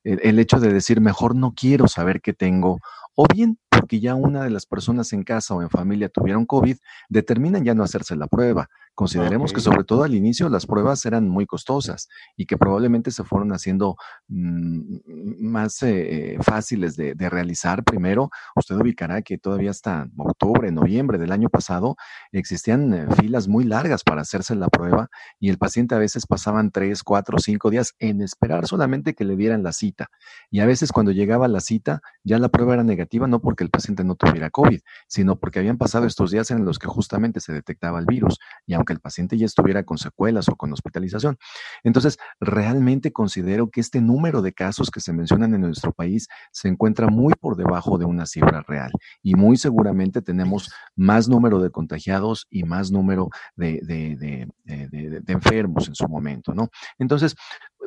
el 0.04 0.39
hecho 0.39 0.60
de 0.60 0.72
decir, 0.72 1.01
mejor 1.01 1.36
no 1.36 1.54
quiero 1.56 1.88
saber 1.88 2.22
qué 2.22 2.34
tengo, 2.34 2.80
o 3.15 3.25
bien 3.34 3.58
porque 3.70 4.00
ya 4.00 4.15
una 4.15 4.44
de 4.44 4.50
las 4.50 4.65
personas 4.65 5.12
en 5.13 5.24
casa 5.24 5.56
o 5.56 5.62
en 5.62 5.70
familia 5.70 6.10
tuvieron 6.10 6.46
COVID, 6.46 6.77
determinan 7.10 7.63
ya 7.63 7.74
no 7.74 7.84
hacerse 7.84 8.15
la 8.15 8.27
prueba. 8.27 8.70
Consideremos 8.96 9.54
que 9.54 9.62
sobre 9.62 9.84
todo 9.84 10.04
al 10.04 10.16
inicio 10.16 10.50
las 10.50 10.66
pruebas 10.66 11.06
eran 11.06 11.30
muy 11.30 11.46
costosas 11.46 12.10
y 12.36 12.46
que 12.46 12.58
probablemente 12.58 13.12
se 13.12 13.24
fueron 13.24 13.52
haciendo 13.52 13.96
mm, 14.28 14.98
más 15.40 15.84
eh, 15.84 16.38
fáciles 16.42 16.96
de, 16.96 17.14
realizar. 17.30 17.84
Primero, 17.84 18.30
usted 18.56 18.75
ubicará 18.75 19.22
que 19.22 19.38
todavía 19.38 19.72
hasta 19.72 20.08
octubre, 20.18 20.72
noviembre 20.72 21.18
del 21.18 21.32
año 21.32 21.50
pasado 21.50 21.96
existían 22.32 22.94
eh, 22.94 23.08
filas 23.20 23.48
muy 23.48 23.64
largas 23.64 24.04
para 24.04 24.22
hacerse 24.22 24.56
la 24.56 24.70
prueba 24.70 25.10
y 25.40 25.50
el 25.50 25.58
paciente 25.58 25.96
a 25.96 26.00
veces 26.00 26.25
pasaban 26.28 26.72
tres, 26.72 27.04
cuatro, 27.04 27.38
cinco 27.40 27.70
días 27.70 27.94
en 28.00 28.22
esperar 28.22 28.68
solamente 28.68 29.14
que 29.14 29.25
le 29.25 29.36
dieran 29.36 29.64
la 29.64 29.74
cita. 29.74 30.10
Y 30.50 30.60
a 30.60 30.66
veces 30.66 30.92
cuando 30.92 31.12
llegaba 31.12 31.48
la 31.48 31.60
cita 31.60 32.02
ya 32.24 32.40
la 32.40 32.50
prueba 32.50 32.74
era 32.74 32.84
negativa 32.84 32.96
negativa 32.96 33.28
no 33.28 33.40
porque 33.40 33.64
el 33.64 33.70
paciente 33.70 34.04
no 34.04 34.16
tuviera 34.16 34.50
COVID, 34.50 34.80
sino 35.08 35.38
porque 35.38 35.60
habían 35.60 35.78
pasado 35.78 36.06
estos 36.06 36.32
días 36.32 36.50
en 36.52 36.66
los 36.66 36.80
que 36.80 36.88
justamente 36.88 37.40
se 37.40 37.54
detectaba 37.54 38.00
el 38.00 38.06
virus 38.06 38.40
y 38.66 38.74
aunque 38.86 38.94
el 38.94 39.00
paciente 39.00 39.38
ya 39.38 39.48
estuviera 39.48 39.84
con 39.84 39.98
secuelas 39.98 40.48
o 40.48 40.56
con 40.56 40.72
hospitalización. 40.72 41.38
Entonces, 41.84 42.20
realmente 42.39 43.12
considero 43.12 43.70
que 43.72 43.82
este 43.82 44.00
número 44.00 44.44
de 44.44 44.54
casos 44.54 44.92
que 44.92 45.00
se 45.00 45.12
mencionan 45.12 45.56
en 45.56 45.62
nuestro 45.62 45.92
país 45.92 46.27
se 46.51 46.68
encuentra 46.68 47.08
muy 47.08 47.34
por 47.34 47.58
debajo 47.58 47.98
de 47.98 48.06
una 48.06 48.27
cifra 48.27 48.62
real 48.68 48.92
y 49.24 49.34
muy 49.34 49.58
seguramente 49.58 50.22
tenemos 50.22 50.72
más 50.96 51.27
número 51.27 51.60
de 51.60 51.72
contagiados 51.72 52.46
y 52.51 52.63
más 52.63 52.92
número 52.92 53.30
de, 53.56 53.80
de, 53.82 54.15
de, 54.15 55.22
de 55.22 55.34
enfermos 55.34 55.88
en 55.88 55.96
su 55.96 56.08
momento, 56.08 56.54
¿no? 56.54 56.70
Entonces, 57.00 57.36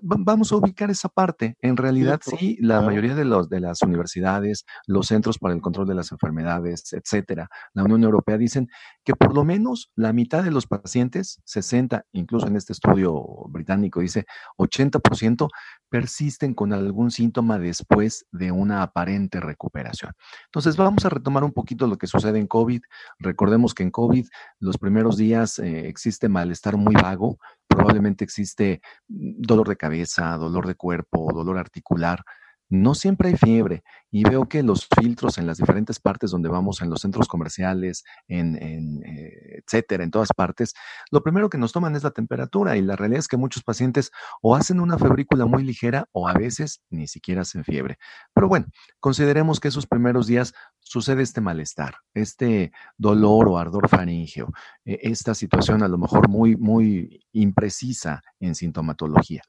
vamos 0.03 0.53
a 0.53 0.57
ubicar 0.57 0.91
esa 0.91 1.09
parte. 1.09 1.57
En 1.61 1.77
realidad, 1.77 2.21
sí, 2.23 2.57
la 2.61 2.81
mayoría 2.81 3.15
de, 3.15 3.25
los, 3.25 3.49
de 3.49 3.61
las 3.61 3.83
universidades, 3.83 4.65
los 4.87 5.07
centros 5.07 5.39
para 5.39 5.55
el 5.55 5.61
control 5.61 5.87
de 5.87 5.95
las 5.95 6.13
enfermedades, 6.13 6.93
etcétera, 6.93 7.49
la 7.75 7.85
Unión 7.85 8.05
Europea 8.05 8.37
dicen 8.37 8.69
que 9.05 9.15
por 9.15 9.35
lo 9.35 9.45
menos 9.45 9.91
la 9.95 10.13
mitad 10.13 10.45
de 10.45 10.51
los 10.51 10.67
pacientes, 10.67 11.41
60, 11.45 12.05
incluso 12.13 12.47
en 12.47 12.57
este 12.57 12.73
estudio 12.73 13.23
británico 13.49 14.01
dice 14.01 14.27
80%, 14.59 15.49
persisten 15.89 16.55
con 16.55 16.73
algún 16.73 17.11
síntoma 17.11 17.59
después 17.59 18.27
de 18.31 18.53
una 18.53 18.83
aparente 18.83 19.41
recuperación. 19.41 20.13
Entonces, 20.47 20.77
vamos 20.77 21.05
a 21.05 21.09
retomar 21.09 21.45
un 21.45 21.53
poquito 21.53 21.87
lo 21.87 21.97
que 21.97 22.07
sucede 22.07 22.39
en 22.39 22.47
COVID. 22.47 22.83
Recordemos 23.19 23.75
que 23.75 23.83
en 23.83 23.91
COVID 23.91 24.27
los 24.61 24.79
primeros 24.79 25.17
días 25.17 25.59
eh, 25.59 25.89
existe 25.89 26.29
malestar 26.29 26.77
muy 26.77 26.95
vago, 26.95 27.39
probablemente 27.69 28.25
existe 28.25 28.81
mm, 29.09 29.41
dolor 29.41 29.69
de 29.69 29.77
cabeza, 29.77 30.37
dolor 30.37 30.67
de 30.67 30.75
cuerpo, 30.75 31.33
dolor 31.33 31.59
articular. 31.59 32.25
No 32.71 32.95
siempre 32.95 33.31
hay 33.31 33.37
fiebre 33.37 33.83
y 34.11 34.25
veo 34.25 34.47
que 34.49 34.63
los 34.63 34.87
filtros 34.87 35.39
en 35.39 35.47
las 35.47 35.59
diferentes 35.59 35.99
partes 36.01 36.31
donde 36.31 36.49
vamos, 36.49 36.83
en 36.83 36.91
los 36.91 37.01
centros 37.01 37.29
comerciales, 37.29 38.05
en, 38.27 38.57
eh, 38.57 39.63
etcétera, 39.65 40.05
en 40.05 40.11
todas 40.11 40.29
partes, 40.35 40.75
lo 41.11 41.23
primero 41.23 41.49
que 41.49 41.59
nos 41.59 41.73
toman 41.73 41.97
es 41.97 42.03
la 42.03 42.11
temperatura 42.11 42.77
y 42.77 42.83
la 42.83 42.97
realidad 42.97 43.21
es 43.21 43.29
que 43.29 43.37
muchos 43.37 43.63
pacientes 43.63 44.11
o 44.43 44.55
hacen 44.55 44.81
una 44.81 44.99
febrícula 44.99 45.47
muy 45.47 45.63
ligera 45.65 46.09
o 46.13 46.29
a 46.29 46.35
veces 46.35 46.83
ni 46.91 47.07
siquiera 47.07 47.43
hacen 47.43 47.65
fiebre. 47.65 47.99
Pero 48.35 48.49
bueno, 48.49 48.67
consideremos 49.01 49.61
que 49.61 49.69
esos 49.69 49.87
primeros 49.87 50.27
días 50.27 50.55
sucede 50.81 51.23
este 51.23 51.41
malestar, 51.41 51.97
este 52.15 52.73
dolor 52.97 53.49
o 53.49 53.59
ardor 53.59 53.89
faríngeo, 53.89 54.53
e, 54.85 54.99
esta 55.03 55.35
situación 55.35 55.83
a 55.83 55.89
lo 55.89 55.99
mejor 55.99 56.29
muy, 56.29 56.57
muy 56.57 57.27
imprecisa 57.33 58.23
en 58.41 58.55
sintomatología 58.55 59.43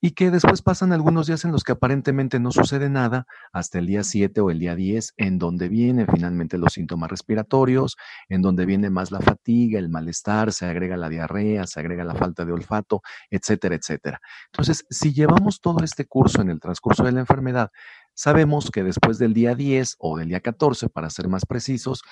y 0.00 0.12
que 0.12 0.30
después 0.30 0.62
pasan 0.62 0.92
algunos 0.92 1.26
días 1.26 1.44
en 1.44 1.52
los 1.52 1.64
que 1.64 1.72
aparentemente 1.72 2.38
no 2.38 2.52
sucede 2.52 2.88
nada 2.88 3.26
hasta 3.52 3.78
el 3.78 3.86
día 3.86 4.04
7 4.04 4.40
o 4.40 4.50
el 4.50 4.60
día 4.60 4.74
10, 4.74 5.14
en 5.16 5.38
donde 5.38 5.68
vienen 5.68 6.06
finalmente 6.06 6.58
los 6.58 6.74
síntomas 6.74 7.10
respiratorios, 7.10 7.96
en 8.28 8.42
donde 8.42 8.64
viene 8.66 8.90
más 8.90 9.10
la 9.10 9.20
fatiga, 9.20 9.78
el 9.78 9.88
malestar, 9.88 10.52
se 10.52 10.66
agrega 10.66 10.96
la 10.96 11.08
diarrea, 11.08 11.66
se 11.66 11.80
agrega 11.80 12.04
la 12.04 12.14
falta 12.14 12.44
de 12.44 12.52
olfato, 12.52 13.02
etcétera, 13.30 13.74
etcétera. 13.74 14.20
Entonces, 14.52 14.84
si 14.88 15.12
llevamos 15.12 15.60
todo 15.60 15.82
este 15.82 16.06
curso 16.06 16.42
en 16.42 16.50
el 16.50 16.60
transcurso 16.60 17.02
de 17.02 17.12
la 17.12 17.20
enfermedad, 17.20 17.70
sabemos 18.14 18.70
que 18.70 18.82
después 18.82 19.18
del 19.18 19.32
día 19.32 19.54
10 19.54 19.96
o 19.98 20.18
del 20.18 20.28
día 20.28 20.40
14, 20.40 20.88
para 20.88 21.10
ser 21.10 21.28
más 21.28 21.46
precisos, 21.46 22.02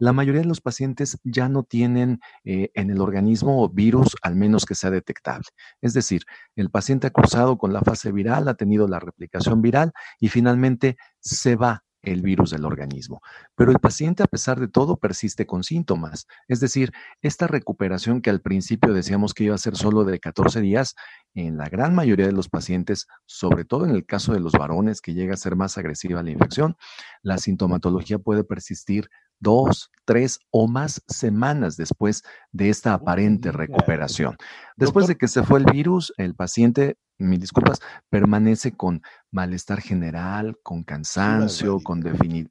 la 0.00 0.12
mayoría 0.12 0.42
de 0.42 0.48
los 0.48 0.60
pacientes 0.60 1.18
ya 1.24 1.48
no 1.48 1.62
tienen 1.62 2.20
eh, 2.44 2.70
en 2.74 2.90
el 2.90 3.00
organismo 3.00 3.68
virus, 3.68 4.16
al 4.22 4.36
menos 4.36 4.64
que 4.64 4.74
sea 4.74 4.90
detectable. 4.90 5.46
Es 5.80 5.92
decir, 5.92 6.22
el 6.56 6.70
paciente 6.70 7.06
ha 7.06 7.10
cruzado 7.10 7.58
con 7.58 7.72
la 7.72 7.80
fase 7.80 8.12
viral, 8.12 8.48
ha 8.48 8.54
tenido 8.54 8.88
la 8.88 9.00
replicación 9.00 9.62
viral 9.62 9.92
y 10.18 10.28
finalmente 10.28 10.96
se 11.20 11.56
va 11.56 11.84
el 12.02 12.22
virus 12.22 12.50
del 12.50 12.64
organismo. 12.64 13.20
Pero 13.54 13.70
el 13.70 13.78
paciente, 13.78 14.22
a 14.22 14.26
pesar 14.26 14.60
de 14.60 14.68
todo, 14.68 14.96
persiste 14.96 15.46
con 15.46 15.64
síntomas. 15.64 16.26
Es 16.46 16.60
decir, 16.60 16.92
esta 17.22 17.46
recuperación 17.46 18.22
que 18.22 18.30
al 18.30 18.40
principio 18.40 18.92
decíamos 18.92 19.34
que 19.34 19.44
iba 19.44 19.54
a 19.54 19.58
ser 19.58 19.76
solo 19.76 20.04
de 20.04 20.20
14 20.20 20.60
días, 20.60 20.94
en 21.34 21.56
la 21.56 21.68
gran 21.68 21.94
mayoría 21.94 22.26
de 22.26 22.32
los 22.32 22.48
pacientes, 22.48 23.06
sobre 23.26 23.64
todo 23.64 23.84
en 23.84 23.90
el 23.90 24.06
caso 24.06 24.32
de 24.32 24.40
los 24.40 24.52
varones 24.52 25.00
que 25.00 25.14
llega 25.14 25.34
a 25.34 25.38
ser 25.38 25.56
más 25.56 25.76
agresiva 25.78 26.22
la 26.22 26.30
infección, 26.30 26.76
la 27.22 27.38
sintomatología 27.38 28.18
puede 28.18 28.44
persistir 28.44 29.10
dos, 29.40 29.90
tres 30.04 30.40
o 30.50 30.68
más 30.68 31.02
semanas 31.06 31.76
después 31.76 32.22
de 32.52 32.70
esta 32.70 32.94
aparente 32.94 33.52
recuperación. 33.52 34.36
Después 34.76 35.06
de 35.06 35.16
que 35.16 35.28
se 35.28 35.42
fue 35.42 35.58
el 35.58 35.66
virus, 35.66 36.12
el 36.16 36.34
paciente, 36.34 36.96
mis 37.18 37.40
disculpas, 37.40 37.80
permanece 38.08 38.72
con 38.72 39.02
malestar 39.30 39.80
general, 39.80 40.56
con 40.62 40.84
cansancio, 40.84 41.80
con, 41.80 42.02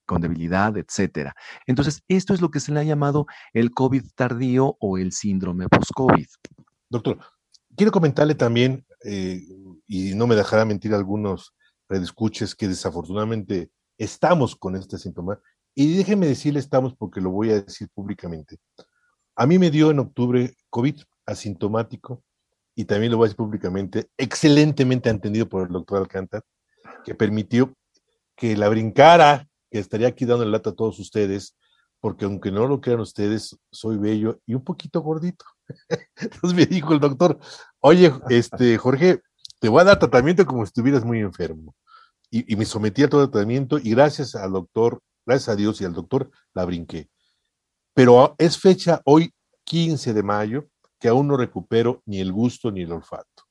con 0.05 0.21
debilidad, 0.21 0.77
etcétera. 0.77 1.35
Entonces, 1.65 2.03
esto 2.07 2.33
es 2.33 2.41
lo 2.41 2.51
que 2.51 2.59
se 2.59 2.71
le 2.71 2.79
ha 2.79 2.83
llamado 2.83 3.25
el 3.53 3.71
COVID 3.71 4.03
tardío 4.15 4.77
o 4.79 4.97
el 4.97 5.11
síndrome 5.11 5.67
post-COVID. 5.67 6.27
Doctor, 6.89 7.19
quiero 7.75 7.91
comentarle 7.91 8.35
también, 8.35 8.85
eh, 9.03 9.41
y 9.87 10.13
no 10.15 10.27
me 10.27 10.35
dejará 10.35 10.65
mentir 10.65 10.93
algunos 10.93 11.53
redescuches, 11.89 12.53
que 12.53 12.67
desafortunadamente 12.67 13.71
estamos 13.97 14.55
con 14.55 14.75
este 14.75 14.97
síntoma 14.97 15.39
y 15.79 15.95
déjeme 15.95 16.25
decirle 16.25 16.59
estamos 16.59 16.95
porque 16.95 17.21
lo 17.21 17.29
voy 17.29 17.51
a 17.51 17.61
decir 17.61 17.87
públicamente. 17.93 18.57
A 19.35 19.45
mí 19.45 19.59
me 19.59 19.69
dio 19.69 19.91
en 19.91 19.99
octubre 19.99 20.55
COVID 20.71 20.99
asintomático 21.27 22.23
y 22.73 22.85
también 22.85 23.11
lo 23.11 23.19
voy 23.19 23.25
a 23.25 23.27
decir 23.27 23.37
públicamente, 23.37 24.09
excelentemente 24.17 25.07
entendido 25.07 25.47
por 25.47 25.67
el 25.67 25.71
doctor 25.71 25.99
Alcántara, 25.99 26.43
que 27.05 27.13
permitió 27.13 27.75
que 28.35 28.57
la 28.57 28.69
brincara, 28.69 29.47
que 29.69 29.77
estaría 29.77 30.07
aquí 30.07 30.25
dando 30.25 30.45
el 30.45 30.51
lata 30.51 30.71
a 30.71 30.75
todos 30.75 30.97
ustedes, 30.97 31.55
porque 31.99 32.25
aunque 32.25 32.49
no 32.49 32.65
lo 32.65 32.81
crean 32.81 33.01
ustedes, 33.01 33.55
soy 33.71 33.97
bello 33.97 34.39
y 34.47 34.55
un 34.55 34.63
poquito 34.63 35.01
gordito. 35.01 35.45
Entonces 36.15 36.55
me 36.55 36.65
dijo 36.65 36.91
el 36.93 36.99
doctor, 36.99 37.37
oye, 37.81 38.11
este, 38.29 38.79
Jorge, 38.79 39.21
te 39.59 39.69
voy 39.69 39.81
a 39.81 39.83
dar 39.83 39.99
tratamiento 39.99 40.43
como 40.43 40.65
si 40.65 40.69
estuvieras 40.69 41.05
muy 41.05 41.19
enfermo. 41.19 41.75
Y, 42.31 42.51
y 42.51 42.55
me 42.55 42.65
sometí 42.65 43.03
a 43.03 43.09
todo 43.09 43.29
tratamiento 43.29 43.77
y 43.77 43.91
gracias 43.91 44.33
al 44.33 44.53
doctor 44.53 45.03
gracias 45.27 45.49
a 45.49 45.55
Dios 45.55 45.81
y 45.81 45.85
al 45.85 45.93
doctor, 45.93 46.31
la 46.53 46.65
brinqué. 46.65 47.09
Pero 47.93 48.35
es 48.37 48.57
fecha 48.57 49.01
hoy, 49.05 49.33
15 49.65 50.13
de 50.13 50.23
mayo, 50.23 50.69
que 50.99 51.09
aún 51.09 51.27
no 51.27 51.37
recupero 51.37 52.01
ni 52.05 52.19
el 52.19 52.31
gusto 52.31 52.71
ni 52.71 52.81
el 52.81 52.91
olfato. 52.91 53.43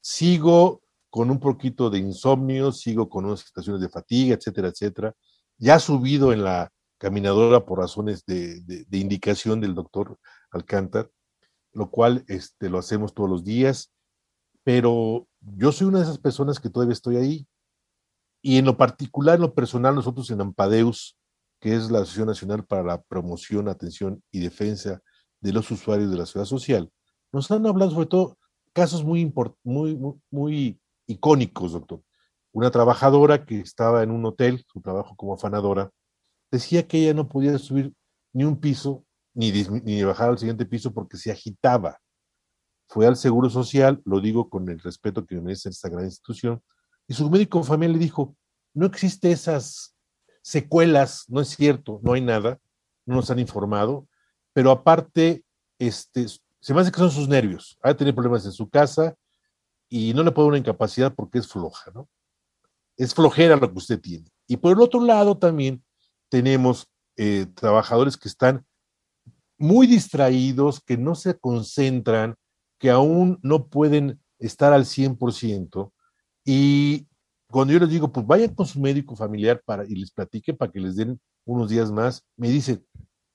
Sigo 0.00 0.82
con 1.10 1.30
un 1.30 1.38
poquito 1.38 1.90
de 1.90 1.98
insomnio, 1.98 2.72
sigo 2.72 3.08
con 3.08 3.26
unas 3.26 3.40
situaciones 3.40 3.82
de 3.82 3.90
fatiga, 3.90 4.34
etcétera, 4.34 4.68
etcétera. 4.68 5.14
Ya 5.58 5.78
subido 5.78 6.32
en 6.32 6.42
la 6.42 6.72
caminadora 6.98 7.66
por 7.66 7.78
razones 7.78 8.24
de, 8.24 8.86
indicación 8.90 9.60
del 9.60 9.74
doctor 9.74 10.18
Alcántar, 10.50 11.10
lo 11.72 11.90
cual 11.90 12.24
este, 12.28 12.70
lo 12.70 12.78
hacemos 12.78 13.12
todos 13.12 13.28
los 13.28 13.44
días, 13.44 13.92
pero 14.64 15.28
yo 15.40 15.72
soy 15.72 15.88
una 15.88 15.98
de 15.98 16.04
esas 16.04 16.18
personas 16.18 16.60
que 16.60 16.70
todavía 16.70 16.94
estoy 16.94 17.16
ahí. 17.16 17.46
Y 18.42 18.58
en 18.58 18.64
lo 18.64 18.76
particular, 18.76 19.36
en 19.36 19.42
lo 19.42 19.54
personal, 19.54 19.94
nosotros 19.94 20.28
en 20.30 20.40
Ampadeus, 20.40 21.16
que 21.60 21.76
es 21.76 21.90
la 21.90 22.00
Asociación 22.00 22.26
Nacional 22.26 22.64
para 22.66 22.82
la 22.82 23.00
Promoción, 23.00 23.68
Atención 23.68 24.22
y 24.32 24.40
Defensa 24.40 25.00
de 25.40 25.52
los 25.52 25.70
Usuarios 25.70 26.10
de 26.10 26.16
la 26.16 26.26
Ciudad 26.26 26.44
Social, 26.44 26.90
nos 27.32 27.50
han 27.52 27.64
hablado 27.66 27.92
sobre 27.92 28.06
todo 28.06 28.36
casos 28.72 29.04
muy, 29.04 29.32
muy, 29.62 29.98
muy, 30.30 30.80
icónicos, 31.06 31.72
doctor. 31.72 32.02
Una 32.52 32.70
trabajadora 32.70 33.46
que 33.46 33.60
estaba 33.60 34.02
en 34.02 34.10
un 34.10 34.24
hotel, 34.24 34.64
su 34.66 34.80
trabajo 34.80 35.16
como 35.16 35.34
afanadora, 35.34 35.90
decía 36.50 36.86
que 36.86 36.98
ella 36.98 37.14
no 37.14 37.28
podía 37.28 37.56
subir 37.58 37.94
ni 38.32 38.44
un 38.44 38.60
piso 38.60 39.04
ni, 39.34 39.52
ni 39.84 40.02
bajar 40.02 40.30
al 40.30 40.38
siguiente 40.38 40.66
piso 40.66 40.92
porque 40.92 41.16
se 41.16 41.30
agitaba. 41.30 41.98
Fue 42.88 43.06
al 43.06 43.16
Seguro 43.16 43.48
Social, 43.48 44.02
lo 44.04 44.20
digo 44.20 44.50
con 44.50 44.68
el 44.68 44.80
respeto 44.80 45.24
que 45.24 45.40
merece 45.40 45.70
esta 45.70 45.88
gran 45.88 46.04
institución, 46.04 46.62
y 47.12 47.14
su 47.14 47.28
médico 47.28 47.62
familiar 47.62 47.98
le 47.98 48.02
dijo, 48.02 48.34
no 48.72 48.86
existe 48.86 49.30
esas 49.30 49.94
secuelas, 50.40 51.26
no 51.28 51.42
es 51.42 51.48
cierto, 51.48 52.00
no 52.02 52.14
hay 52.14 52.22
nada, 52.22 52.58
no 53.04 53.16
nos 53.16 53.30
han 53.30 53.38
informado, 53.38 54.08
pero 54.54 54.70
aparte, 54.70 55.44
este, 55.78 56.26
se 56.26 56.72
me 56.72 56.80
hace 56.80 56.90
que 56.90 56.96
son 56.96 57.10
sus 57.10 57.28
nervios, 57.28 57.78
ha 57.82 57.92
tener 57.92 58.14
problemas 58.14 58.46
en 58.46 58.52
su 58.52 58.66
casa 58.70 59.14
y 59.90 60.14
no 60.14 60.22
le 60.22 60.30
puede 60.32 60.48
una 60.48 60.56
incapacidad 60.56 61.14
porque 61.14 61.38
es 61.38 61.48
floja, 61.48 61.90
¿no? 61.94 62.08
Es 62.96 63.12
flojera 63.14 63.56
lo 63.56 63.70
que 63.70 63.76
usted 63.78 64.00
tiene. 64.00 64.32
Y 64.46 64.56
por 64.56 64.72
el 64.72 64.80
otro 64.80 65.02
lado 65.02 65.36
también 65.36 65.84
tenemos 66.30 66.88
eh, 67.18 67.44
trabajadores 67.54 68.16
que 68.16 68.28
están 68.28 68.64
muy 69.58 69.86
distraídos, 69.86 70.80
que 70.80 70.96
no 70.96 71.14
se 71.14 71.38
concentran, 71.38 72.36
que 72.78 72.88
aún 72.88 73.38
no 73.42 73.66
pueden 73.66 74.18
estar 74.38 74.72
al 74.72 74.86
100%, 74.86 75.91
y 76.44 77.06
cuando 77.48 77.74
yo 77.74 77.80
les 77.80 77.90
digo, 77.90 78.10
pues 78.10 78.26
vayan 78.26 78.54
con 78.54 78.66
su 78.66 78.80
médico 78.80 79.14
familiar 79.14 79.62
para, 79.64 79.84
y 79.84 79.94
les 79.94 80.10
platique 80.10 80.54
para 80.54 80.72
que 80.72 80.80
les 80.80 80.96
den 80.96 81.20
unos 81.44 81.68
días 81.68 81.90
más, 81.92 82.24
me 82.36 82.48
dicen, 82.48 82.84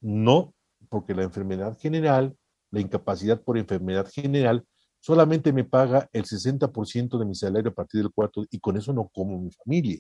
no, 0.01 0.53
porque 0.89 1.13
la 1.13 1.23
enfermedad 1.23 1.77
general, 1.77 2.35
la 2.71 2.79
incapacidad 2.79 3.41
por 3.41 3.57
enfermedad 3.57 4.07
general, 4.11 4.65
solamente 4.99 5.53
me 5.53 5.63
paga 5.63 6.09
el 6.13 6.25
60% 6.25 7.19
de 7.19 7.25
mi 7.25 7.35
salario 7.35 7.71
a 7.71 7.73
partir 7.73 8.01
del 8.01 8.11
cuarto 8.11 8.45
y 8.49 8.59
con 8.59 8.77
eso 8.77 8.93
no 8.93 9.09
como 9.13 9.39
mi 9.39 9.51
familia. 9.51 9.99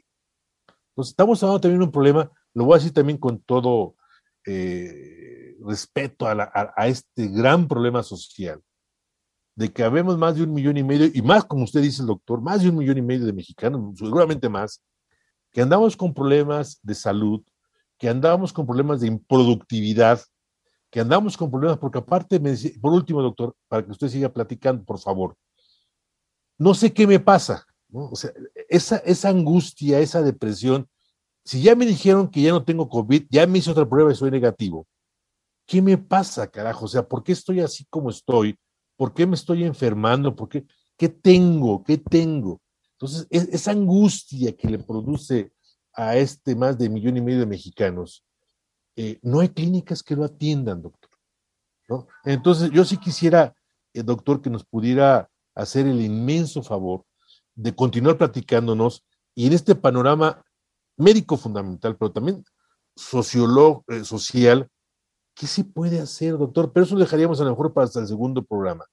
Entonces, 0.89 1.11
estamos 1.11 1.41
hablando 1.43 1.61
también 1.61 1.79
de 1.79 1.85
un 1.85 1.91
problema, 1.91 2.31
lo 2.55 2.65
voy 2.65 2.73
a 2.73 2.77
decir 2.79 2.93
también 2.93 3.19
con 3.19 3.39
todo 3.43 3.95
eh, 4.45 5.55
respeto 5.63 6.25
a, 6.27 6.73
a, 6.75 6.87
este 6.87 7.27
gran 7.27 7.67
problema 7.67 8.01
social, 8.01 8.61
de 9.57 9.73
que 9.73 9.83
habemos 9.83 10.19
más 10.19 10.35
de 10.35 10.43
un 10.43 10.53
millón 10.53 10.77
y 10.77 10.83
medio, 10.83 11.09
y 11.11 11.19
más, 11.23 11.43
como 11.43 11.63
usted 11.63 11.81
dice, 11.81 12.03
el 12.03 12.07
doctor, 12.07 12.39
más 12.39 12.61
de 12.61 12.69
un 12.69 12.77
millón 12.77 12.99
y 12.99 13.01
medio 13.01 13.25
de 13.25 13.33
mexicanos, 13.33 13.97
seguramente 13.97 14.47
más, 14.47 14.83
que 15.51 15.61
andamos 15.61 15.97
con 15.97 16.13
problemas 16.13 16.79
de 16.83 16.93
salud, 16.93 17.41
que 17.97 18.07
andamos 18.07 18.53
con 18.53 18.67
problemas 18.67 19.01
de 19.01 19.07
improductividad, 19.07 20.21
que 20.91 20.99
andamos 20.99 21.35
con 21.35 21.49
problemas, 21.49 21.79
porque 21.79 21.97
aparte, 21.97 22.39
por 22.79 22.93
último, 22.93 23.23
doctor, 23.23 23.55
para 23.67 23.83
que 23.83 23.89
usted 23.89 24.09
siga 24.09 24.29
platicando, 24.29 24.85
por 24.85 24.99
favor, 24.99 25.35
no 26.59 26.75
sé 26.75 26.93
qué 26.93 27.07
me 27.07 27.19
pasa, 27.19 27.65
¿no? 27.89 28.11
O 28.11 28.15
sea, 28.15 28.31
esa, 28.69 28.97
esa 28.97 29.29
angustia, 29.29 29.99
esa 29.99 30.21
depresión, 30.21 30.87
si 31.43 31.63
ya 31.63 31.75
me 31.75 31.87
dijeron 31.87 32.29
que 32.29 32.43
ya 32.43 32.51
no 32.51 32.63
tengo 32.63 32.87
COVID, 32.87 33.25
ya 33.31 33.47
me 33.47 33.57
hice 33.57 33.71
otra 33.71 33.89
prueba 33.89 34.11
y 34.11 34.15
soy 34.15 34.29
negativo, 34.29 34.85
¿qué 35.65 35.81
me 35.81 35.97
pasa, 35.97 36.45
carajo? 36.45 36.85
O 36.85 36.87
sea, 36.87 37.01
¿por 37.01 37.23
qué 37.23 37.31
estoy 37.31 37.61
así 37.61 37.87
como 37.89 38.11
estoy? 38.11 38.55
¿Por 38.97 39.13
qué 39.13 39.25
me 39.25 39.35
estoy 39.35 39.63
enfermando? 39.63 40.35
¿Por 40.35 40.49
qué? 40.49 40.65
¿Qué 40.97 41.07
tengo? 41.07 41.83
¿Qué 41.83 41.97
tengo? 41.97 42.61
Entonces, 42.93 43.27
esa 43.29 43.71
angustia 43.71 44.55
que 44.57 44.67
le 44.67 44.79
produce 44.79 45.53
a 45.93 46.17
este 46.17 46.55
más 46.55 46.77
de 46.77 46.89
millón 46.89 47.17
y 47.17 47.21
medio 47.21 47.39
de 47.39 47.45
mexicanos, 47.45 48.25
eh, 48.95 49.19
no 49.21 49.39
hay 49.39 49.49
clínicas 49.49 50.01
que 50.01 50.15
lo 50.15 50.25
atiendan, 50.25 50.81
doctor. 50.81 51.11
Entonces, 52.25 52.71
yo 52.71 52.83
sí 52.83 52.97
quisiera, 52.97 53.55
eh, 53.93 54.03
doctor, 54.03 54.41
que 54.41 54.49
nos 54.49 54.65
pudiera 54.65 55.29
hacer 55.55 55.87
el 55.87 56.01
inmenso 56.01 56.63
favor 56.63 57.05
de 57.55 57.73
continuar 57.73 58.17
platicándonos 58.17 59.05
y 59.35 59.47
en 59.47 59.53
este 59.53 59.75
panorama 59.75 60.43
médico 60.97 61.37
fundamental, 61.37 61.95
pero 61.97 62.11
también 62.11 62.43
sociólogo, 62.95 63.85
eh, 63.87 64.03
social, 64.03 64.69
¿qué 65.37 65.45
se 65.45 65.63
puede 65.63 65.99
hacer, 65.99 66.37
doctor? 66.37 66.71
Pero 66.73 66.85
eso 66.85 66.95
lo 66.95 67.01
dejaríamos 67.01 67.39
a 67.39 67.43
lo 67.43 67.51
mejor 67.51 67.71
para 67.71 67.85
hasta 67.85 67.99
el 67.99 68.07
segundo 68.07 68.43
programa. 68.43 68.85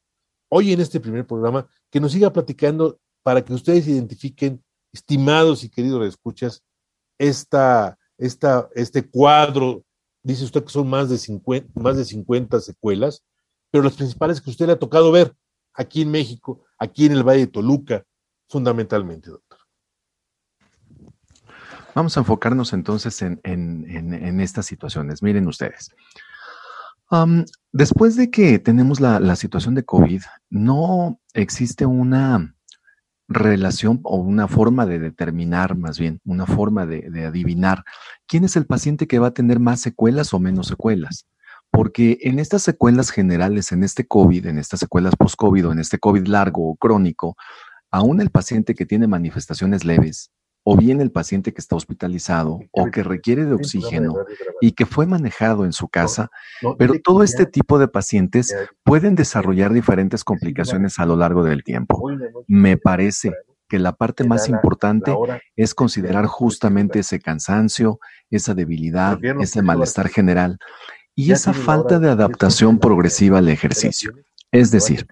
Hoy 0.50 0.72
en 0.72 0.80
este 0.80 1.00
primer 1.00 1.26
programa, 1.26 1.66
que 1.90 2.00
nos 2.00 2.12
siga 2.12 2.32
platicando 2.32 3.00
para 3.22 3.42
que 3.42 3.54
ustedes 3.54 3.88
identifiquen, 3.88 4.62
estimados 4.92 5.64
y 5.64 5.70
queridos 5.70 6.06
escuchas, 6.06 6.62
esta, 7.18 7.98
esta, 8.18 8.68
este 8.74 9.08
cuadro 9.08 9.84
dice 10.22 10.44
usted 10.44 10.62
que 10.62 10.70
son 10.70 10.88
más 10.88 11.08
de 11.08 11.18
50, 11.18 11.80
más 11.80 11.96
de 11.96 12.04
50 12.04 12.60
secuelas, 12.60 13.24
pero 13.70 13.82
las 13.82 13.94
principales 13.94 14.40
que 14.40 14.50
usted 14.50 14.66
le 14.66 14.72
ha 14.72 14.78
tocado 14.78 15.10
ver 15.10 15.34
aquí 15.72 16.02
en 16.02 16.10
México, 16.10 16.62
aquí 16.78 17.06
en 17.06 17.12
el 17.12 17.24
Valle 17.24 17.40
de 17.40 17.46
Toluca, 17.46 18.04
fundamentalmente, 18.48 19.30
doctor. 19.30 19.58
Vamos 21.94 22.16
a 22.16 22.20
enfocarnos 22.20 22.72
entonces 22.72 23.22
en, 23.22 24.40
estas 24.40 24.66
situaciones. 24.66 25.22
Miren 25.22 25.46
ustedes. 25.46 25.94
Después 27.72 28.16
de 28.16 28.30
que 28.30 28.58
tenemos 28.58 29.00
la, 29.00 29.36
situación 29.36 29.74
de 29.74 29.84
COVID, 29.84 30.22
no 30.50 31.20
existe 31.32 31.86
una 31.86 32.54
relación 33.26 34.00
o 34.04 34.16
una 34.16 34.48
forma 34.48 34.86
de 34.86 34.98
determinar, 34.98 35.76
más 35.76 35.98
bien, 35.98 36.20
una 36.24 36.46
forma 36.46 36.86
de, 36.86 37.26
adivinar 37.26 37.84
quién 38.26 38.44
es 38.44 38.56
el 38.56 38.66
paciente 38.66 39.06
que 39.06 39.18
va 39.18 39.28
a 39.28 39.34
tener 39.34 39.60
más 39.60 39.80
secuelas 39.80 40.34
o 40.34 40.38
menos 40.38 40.68
secuelas. 40.68 41.26
Porque 41.70 42.18
en 42.22 42.38
estas 42.38 42.62
secuelas 42.62 43.10
generales, 43.10 43.72
en 43.72 43.82
este 43.82 44.06
COVID, 44.06 44.46
en 44.46 44.58
estas 44.58 44.80
secuelas 44.80 45.16
post-COVID 45.16 45.68
o 45.68 45.72
en 45.72 45.80
este 45.80 45.98
COVID 45.98 46.26
largo 46.26 46.70
o 46.70 46.76
crónico, 46.76 47.36
aún 47.90 48.20
el 48.20 48.30
paciente 48.30 48.74
que 48.74 48.86
tiene 48.86 49.08
manifestaciones 49.08 49.84
leves, 49.84 50.30
o 50.64 50.76
bien 50.76 51.00
el 51.00 51.12
paciente 51.12 51.52
que 51.52 51.60
está 51.60 51.76
hospitalizado 51.76 52.60
o 52.72 52.86
que 52.86 53.02
requiere 53.02 53.44
de 53.44 53.52
oxígeno 53.52 54.14
y 54.60 54.72
que 54.72 54.86
fue 54.86 55.06
manejado 55.06 55.64
en 55.64 55.72
su 55.72 55.88
casa, 55.88 56.30
pero 56.78 56.94
todo 57.04 57.22
este 57.22 57.44
tipo 57.46 57.78
de 57.78 57.86
pacientes 57.86 58.56
pueden 58.82 59.14
desarrollar 59.14 59.72
diferentes 59.72 60.24
complicaciones 60.24 60.98
a 60.98 61.06
lo 61.06 61.16
largo 61.16 61.44
del 61.44 61.62
tiempo. 61.62 62.02
Me 62.48 62.78
parece 62.78 63.32
que 63.68 63.78
la 63.78 63.92
parte 63.92 64.24
más 64.24 64.48
importante 64.48 65.14
es 65.54 65.74
considerar 65.74 66.26
justamente 66.26 67.00
ese 67.00 67.20
cansancio, 67.20 67.98
esa 68.30 68.54
debilidad, 68.54 69.18
ese 69.40 69.62
malestar 69.62 70.08
general 70.08 70.58
y 71.14 71.32
esa 71.32 71.52
falta 71.52 71.98
de 71.98 72.08
adaptación 72.08 72.78
progresiva 72.78 73.38
al 73.38 73.48
ejercicio. 73.48 74.12
Es 74.50 74.70
decir, 74.70 75.06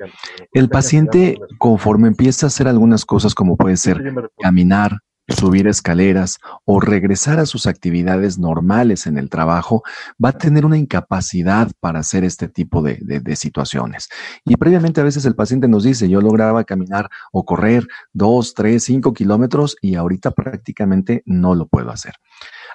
el 0.52 0.68
paciente 0.68 1.36
conforme 1.58 2.08
empieza 2.08 2.46
a 2.46 2.48
hacer 2.48 2.68
algunas 2.68 3.04
cosas 3.04 3.34
como 3.34 3.56
puede 3.56 3.76
ser 3.76 4.30
caminar, 4.40 4.98
subir 5.28 5.66
escaleras 5.66 6.38
o 6.64 6.80
regresar 6.80 7.38
a 7.38 7.46
sus 7.46 7.66
actividades 7.66 8.38
normales 8.38 9.06
en 9.06 9.18
el 9.18 9.30
trabajo, 9.30 9.82
va 10.22 10.30
a 10.30 10.38
tener 10.38 10.64
una 10.64 10.78
incapacidad 10.78 11.70
para 11.80 12.00
hacer 12.00 12.24
este 12.24 12.48
tipo 12.48 12.82
de, 12.82 13.00
situaciones. 13.36 14.08
Y 14.44 14.56
previamente 14.56 15.00
a 15.00 15.04
veces 15.04 15.24
el 15.24 15.34
paciente 15.34 15.68
nos 15.68 15.84
dice, 15.84 16.08
yo 16.08 16.20
lograba 16.20 16.64
caminar 16.64 17.08
o 17.32 17.44
correr 17.44 17.86
dos, 18.12 18.54
tres, 18.54 18.84
cinco 18.84 19.12
kilómetros 19.12 19.76
y 19.80 19.94
ahorita 19.94 20.32
prácticamente 20.32 21.22
no 21.24 21.54
lo 21.54 21.66
puedo 21.66 21.90
hacer. 21.90 22.14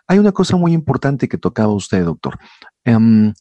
Hay 0.07 0.19
una 0.19 0.31
cosa 0.31 0.57
muy 0.57 0.73
importante 0.73 1.27
que 1.27 1.37
tocaba 1.37 1.73
usted, 1.73 2.05
doctor. 2.05 2.39
Em, 2.85 3.33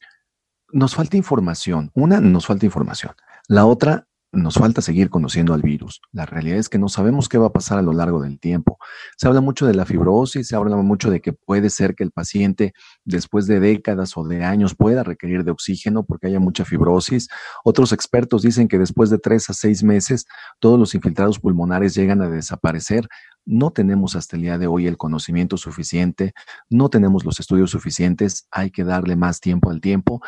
nos 0.72 0.94
falta 0.94 1.16
información. 1.16 1.90
Una, 1.94 2.20
nos 2.20 2.46
falta 2.46 2.66
información. 2.66 3.12
La 3.48 3.66
otra, 3.66 4.08
nos 4.36 4.54
falta 4.54 4.82
seguir 4.82 5.10
conociendo 5.10 5.54
al 5.54 5.62
virus. 5.62 6.00
La 6.12 6.26
realidad 6.26 6.58
es 6.58 6.68
que 6.68 6.78
no 6.78 6.88
sabemos 6.88 7.28
qué 7.28 7.38
va 7.38 7.46
a 7.46 7.52
pasar 7.52 7.78
a 7.78 7.82
lo 7.82 7.92
largo 7.92 8.20
del 8.20 8.38
tiempo. 8.38 8.78
Se 9.16 9.26
habla 9.26 9.40
mucho 9.40 9.66
de 9.66 9.74
la 9.74 9.84
fibrosis, 9.84 10.48
se 10.48 10.56
habla 10.56 10.76
mucho 10.76 11.10
de 11.10 11.20
que 11.20 11.32
puede 11.32 11.70
ser 11.70 11.94
que 11.94 12.04
el 12.04 12.10
paciente 12.10 12.72
después 13.04 13.46
de 13.46 13.60
décadas 13.60 14.16
o 14.16 14.24
de 14.24 14.44
años 14.44 14.74
pueda 14.74 15.02
requerir 15.02 15.44
de 15.44 15.50
oxígeno 15.50 16.04
porque 16.04 16.28
haya 16.28 16.40
mucha 16.40 16.64
fibrosis. 16.64 17.28
Otros 17.64 17.92
expertos 17.92 18.42
dicen 18.42 18.68
que 18.68 18.78
después 18.78 19.10
de 19.10 19.18
tres 19.18 19.48
a 19.50 19.54
seis 19.54 19.82
meses 19.82 20.26
todos 20.58 20.78
los 20.78 20.94
infiltrados 20.94 21.38
pulmonares 21.38 21.94
llegan 21.94 22.22
a 22.22 22.28
desaparecer. 22.28 23.08
No 23.44 23.70
tenemos 23.70 24.16
hasta 24.16 24.36
el 24.36 24.42
día 24.42 24.58
de 24.58 24.66
hoy 24.66 24.86
el 24.86 24.96
conocimiento 24.96 25.56
suficiente, 25.56 26.32
no 26.68 26.88
tenemos 26.88 27.24
los 27.24 27.38
estudios 27.38 27.70
suficientes, 27.70 28.48
hay 28.50 28.70
que 28.70 28.84
darle 28.84 29.16
más 29.16 29.40
tiempo 29.40 29.70
al 29.70 29.80
tiempo 29.80 30.20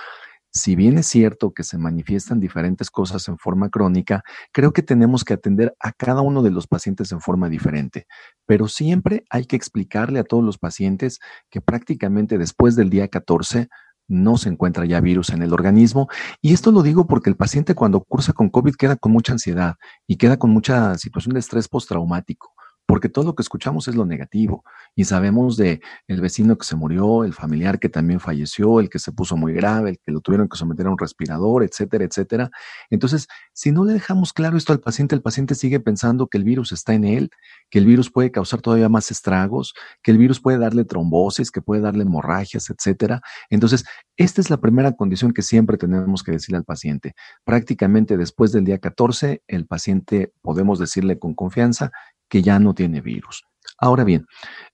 si 0.51 0.77
bien 0.77 0.99
es 0.99 1.07
cierto 1.07 1.53
que 1.53 1.63
se 1.63 1.79
manifiestan 1.79 2.41
diferentes 2.41 2.91
cosas 2.91 3.29
en 3.29 3.39
forma 3.39 3.69
crónica, 3.69 4.23
creo 4.53 4.73
que 4.73 4.83
tenemos 4.83 5.25
que 5.25 5.35
atender 5.35 5.75
a 5.81 5.93
cada 5.93 6.21
uno 6.23 6.43
de 6.43 6.51
los 6.51 6.67
pacientes 6.67 7.13
en 7.13 7.21
forma 7.21 7.49
diferente. 7.49 8.07
Pero 8.47 8.69
siempre 8.69 9.25
hay 9.31 9.45
que 9.45 9.57
explicarle 9.57 10.19
a 10.19 10.25
todos 10.25 10.45
los 10.45 10.59
pacientes 10.59 11.21
que 11.51 11.61
prácticamente 11.61 12.39
después 12.39 12.77
del 12.77 12.91
día 12.91 13.09
14 13.09 13.69
no 14.09 14.39
se 14.39 14.49
encuentra 14.49 14.87
ya 14.87 15.01
virus 15.01 15.31
en 15.31 15.43
el 15.43 15.53
organismo. 15.53 16.09
Y 16.41 16.55
esto 16.55 16.73
lo 16.73 16.83
digo 16.83 17.07
porque 17.07 17.31
el 17.31 17.37
paciente 17.37 17.75
cuando 17.75 18.01
cursa 18.01 18.33
con 18.33 18.49
COVID 18.49 18.75
queda 18.75 18.97
con 18.97 19.13
mucha 19.13 19.33
ansiedad 19.33 19.77
y 20.07 20.17
queda 20.17 20.39
con 20.39 20.51
mucha 20.51 20.97
situación 20.97 21.35
de 21.35 21.41
estrés 21.41 21.69
postraumático 21.69 22.55
porque 22.89 23.11
todo 23.11 23.27
lo 23.27 23.35
que 23.35 23.43
escuchamos 23.43 23.87
es 23.87 23.97
lo 23.97 24.07
negativo 24.07 24.65
y 24.97 25.05
sabemos 25.05 25.59
de 25.59 25.83
el 26.07 26.23
vecino 26.23 26.57
que 26.57 26.65
se 26.65 26.75
murió, 26.75 27.23
el 27.23 27.35
familiar 27.35 27.79
que 27.79 27.91
también 27.91 28.19
falleció, 28.19 28.81
el 28.81 28.89
que 28.89 28.99
se 28.99 29.13
puso 29.13 29.37
muy 29.37 29.53
grave, 29.53 29.91
el 29.91 29.99
que 29.99 30.11
lo 30.11 30.23
tuvieron 30.23 30.49
que 30.49 30.57
someter 30.57 30.87
a 30.87 30.91
un 30.91 30.97
respirador, 30.97 31.63
etcétera, 31.63 32.07
etcétera. 32.07 32.51
Entonces, 32.89 33.29
si 33.53 33.73
no 33.73 33.85
le 33.85 33.93
dejamos 33.93 34.33
claro 34.33 34.57
esto 34.57 34.73
al 34.73 34.81
paciente, 34.81 35.15
el 35.15 35.21
paciente 35.21 35.55
sigue 35.55 35.81
pensando 35.81 36.29
que 36.29 36.39
el 36.39 36.45
virus 36.45 36.73
está 36.73 36.95
en 36.95 37.05
él, 37.05 37.31
que 37.69 37.79
el 37.79 37.85
virus 37.85 38.11
puede 38.11 38.31
causar 38.31 38.63
todavía 38.63 38.89
más 38.89 39.11
estragos, 39.11 39.75
que 40.03 40.11
el 40.11 40.17
virus 40.17 40.41
puede 40.41 40.57
darle 40.57 40.87
trombosis, 40.87 41.51
que 41.51 41.61
puede 41.61 41.83
darle 41.83 42.05
hemorragias, 42.05 42.71
etcétera. 42.71 43.21
Entonces, 43.51 43.85
esta 44.17 44.41
es 44.41 44.49
la 44.49 44.57
primera 44.57 44.93
condición 44.93 45.35
que 45.35 45.43
siempre 45.43 45.77
tenemos 45.77 46.23
que 46.23 46.33
decirle 46.33 46.57
al 46.57 46.65
paciente. 46.65 47.13
Prácticamente 47.45 48.17
después 48.17 48.51
del 48.51 48.65
día 48.65 48.79
14, 48.79 49.43
el 49.47 49.67
paciente 49.67 50.33
podemos 50.41 50.79
decirle 50.79 51.19
con 51.19 51.35
confianza 51.35 51.93
que 52.29 52.43
ya 52.43 52.59
no 52.59 52.75
tiene 52.75 53.01
virus. 53.01 53.45
Ahora 53.79 54.05
bien, 54.05 54.27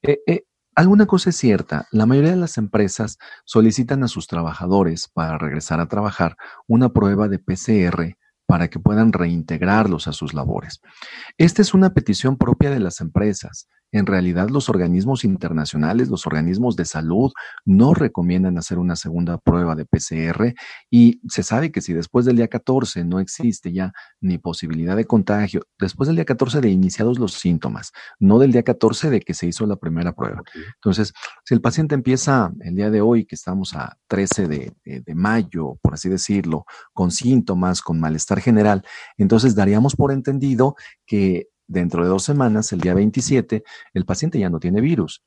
eh, 0.03 0.19
eh, 0.27 0.45
alguna 0.75 1.07
cosa 1.07 1.31
es 1.31 1.37
cierta, 1.37 1.87
la 1.93 2.07
mayoría 2.07 2.31
de 2.31 2.37
las 2.37 2.59
empresas 2.59 3.19
solicitan 3.45 4.03
a 4.03 4.09
sus 4.09 4.27
trabajadores 4.27 5.09
para 5.12 5.38
regresar 5.38 5.81
a 5.81 5.88
trabajar 5.88 6.37
una 6.67 6.93
prueba 6.93 7.29
de 7.29 7.38
PCR 7.38 8.17
para 8.47 8.69
que 8.69 8.79
puedan 8.79 9.12
reintegrarlos 9.12 10.07
a 10.07 10.12
sus 10.12 10.35
labores. 10.35 10.81
Esta 11.38 11.62
es 11.62 11.75
una 11.75 11.95
petición 11.95 12.37
propia 12.37 12.71
de 12.71 12.81
las 12.81 13.01
empresas 13.01 13.69
en 13.95 14.07
realidad 14.07 14.49
los 14.51 14.69
organismos 14.69 15.23
internacionales, 15.25 16.09
los 16.09 16.27
organismos 16.27 16.75
de 16.75 16.85
salud 16.85 17.31
no 17.65 17.95
recomiendan 17.95 18.59
hacer 18.59 18.81
una 18.81 18.97
segunda 18.97 19.39
prueba 19.39 19.77
de 19.77 19.87
PCR 19.87 20.53
y 20.91 21.21
se 21.29 21.45
sabe 21.45 21.71
que 21.71 21.81
si 21.81 21.93
después 21.93 22.27
del 22.27 22.37
día 22.37 22.49
14 22.49 23.05
no 23.05 23.21
existe 23.21 23.73
ya 23.73 23.93
ni 24.21 24.39
posibilidad 24.39 24.97
de 24.97 25.05
contagio, 25.05 25.63
después 25.79 26.09
del 26.09 26.17
día 26.17 26.25
14 26.25 26.61
de 26.61 26.71
iniciados 26.71 27.21
los 27.21 27.35
síntomas, 27.35 27.93
no 28.19 28.41
del 28.41 28.51
día 28.51 28.65
14 28.65 29.11
de 29.11 29.21
que 29.21 29.33
se 29.33 29.47
hizo 29.47 29.65
la 29.65 29.77
primera 29.77 30.13
prueba. 30.13 30.43
Entonces, 30.75 31.13
si 31.45 31.55
el 31.55 31.61
paciente 31.61 31.95
empieza 31.95 32.53
el 32.63 32.75
día 32.75 32.91
de 32.91 33.01
hoy, 33.01 33.27
que 33.27 33.37
estamos 33.37 33.77
a 33.77 33.97
13 34.09 34.49
de, 34.49 34.73
de 34.85 35.15
mayo, 35.15 35.79
por 35.81 35.95
así 35.95 36.09
decirlo, 36.09 36.65
con 36.93 37.13
síntomas, 37.13 37.81
con 37.81 38.01
malestar 38.01 38.41
general, 38.41 38.85
entonces 39.19 39.55
daríamos 39.55 39.95
por 39.95 40.11
entendido 40.11 40.75
que 41.07 41.47
dentro 41.66 42.03
de 42.03 42.09
dos 42.09 42.24
semanas, 42.24 42.72
el 42.72 42.81
día 42.81 42.94
27, 42.94 43.64
el 43.92 44.05
paciente 44.05 44.38
ya 44.38 44.50
no 44.50 44.61
tiene 44.61 44.81
virus. 44.81 45.22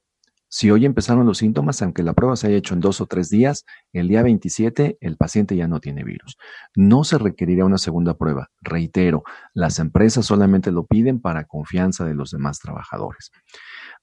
Si 0.50 0.72
hoy 0.72 0.86
empezaron 0.86 1.26
los 1.26 1.40
síntomas, 1.40 1.82
aunque 1.82 2.04
la 2.04 2.14
prueba 2.14 2.38
se 2.38 2.48
haya 2.48 2.56
hecho 2.56 2.74
en 2.74 2.80
dos 2.80 3.02
o 3.02 3.06
tres 3.06 3.30
días, 3.30 3.66
el 3.92 4.08
día 4.08 4.24
27 4.24 4.98
el 5.02 5.18
paciente 5.18 5.58
ya 5.58 5.68
no 5.68 5.82
tiene 5.82 6.06
virus. 6.06 6.38
No 6.74 7.04
se 7.04 7.18
requerirá 7.18 7.66
una 7.66 7.78
segunda 7.78 8.18
prueba. 8.18 8.50
Reitero, 8.62 9.24
las 9.54 9.80
empresas 9.80 10.26
solamente 10.26 10.72
lo 10.72 10.86
piden 10.86 11.20
para 11.20 11.44
confianza 11.44 12.06
de 12.06 12.16
los 12.16 12.32
demás 12.32 12.60
trabajadores. 12.60 13.32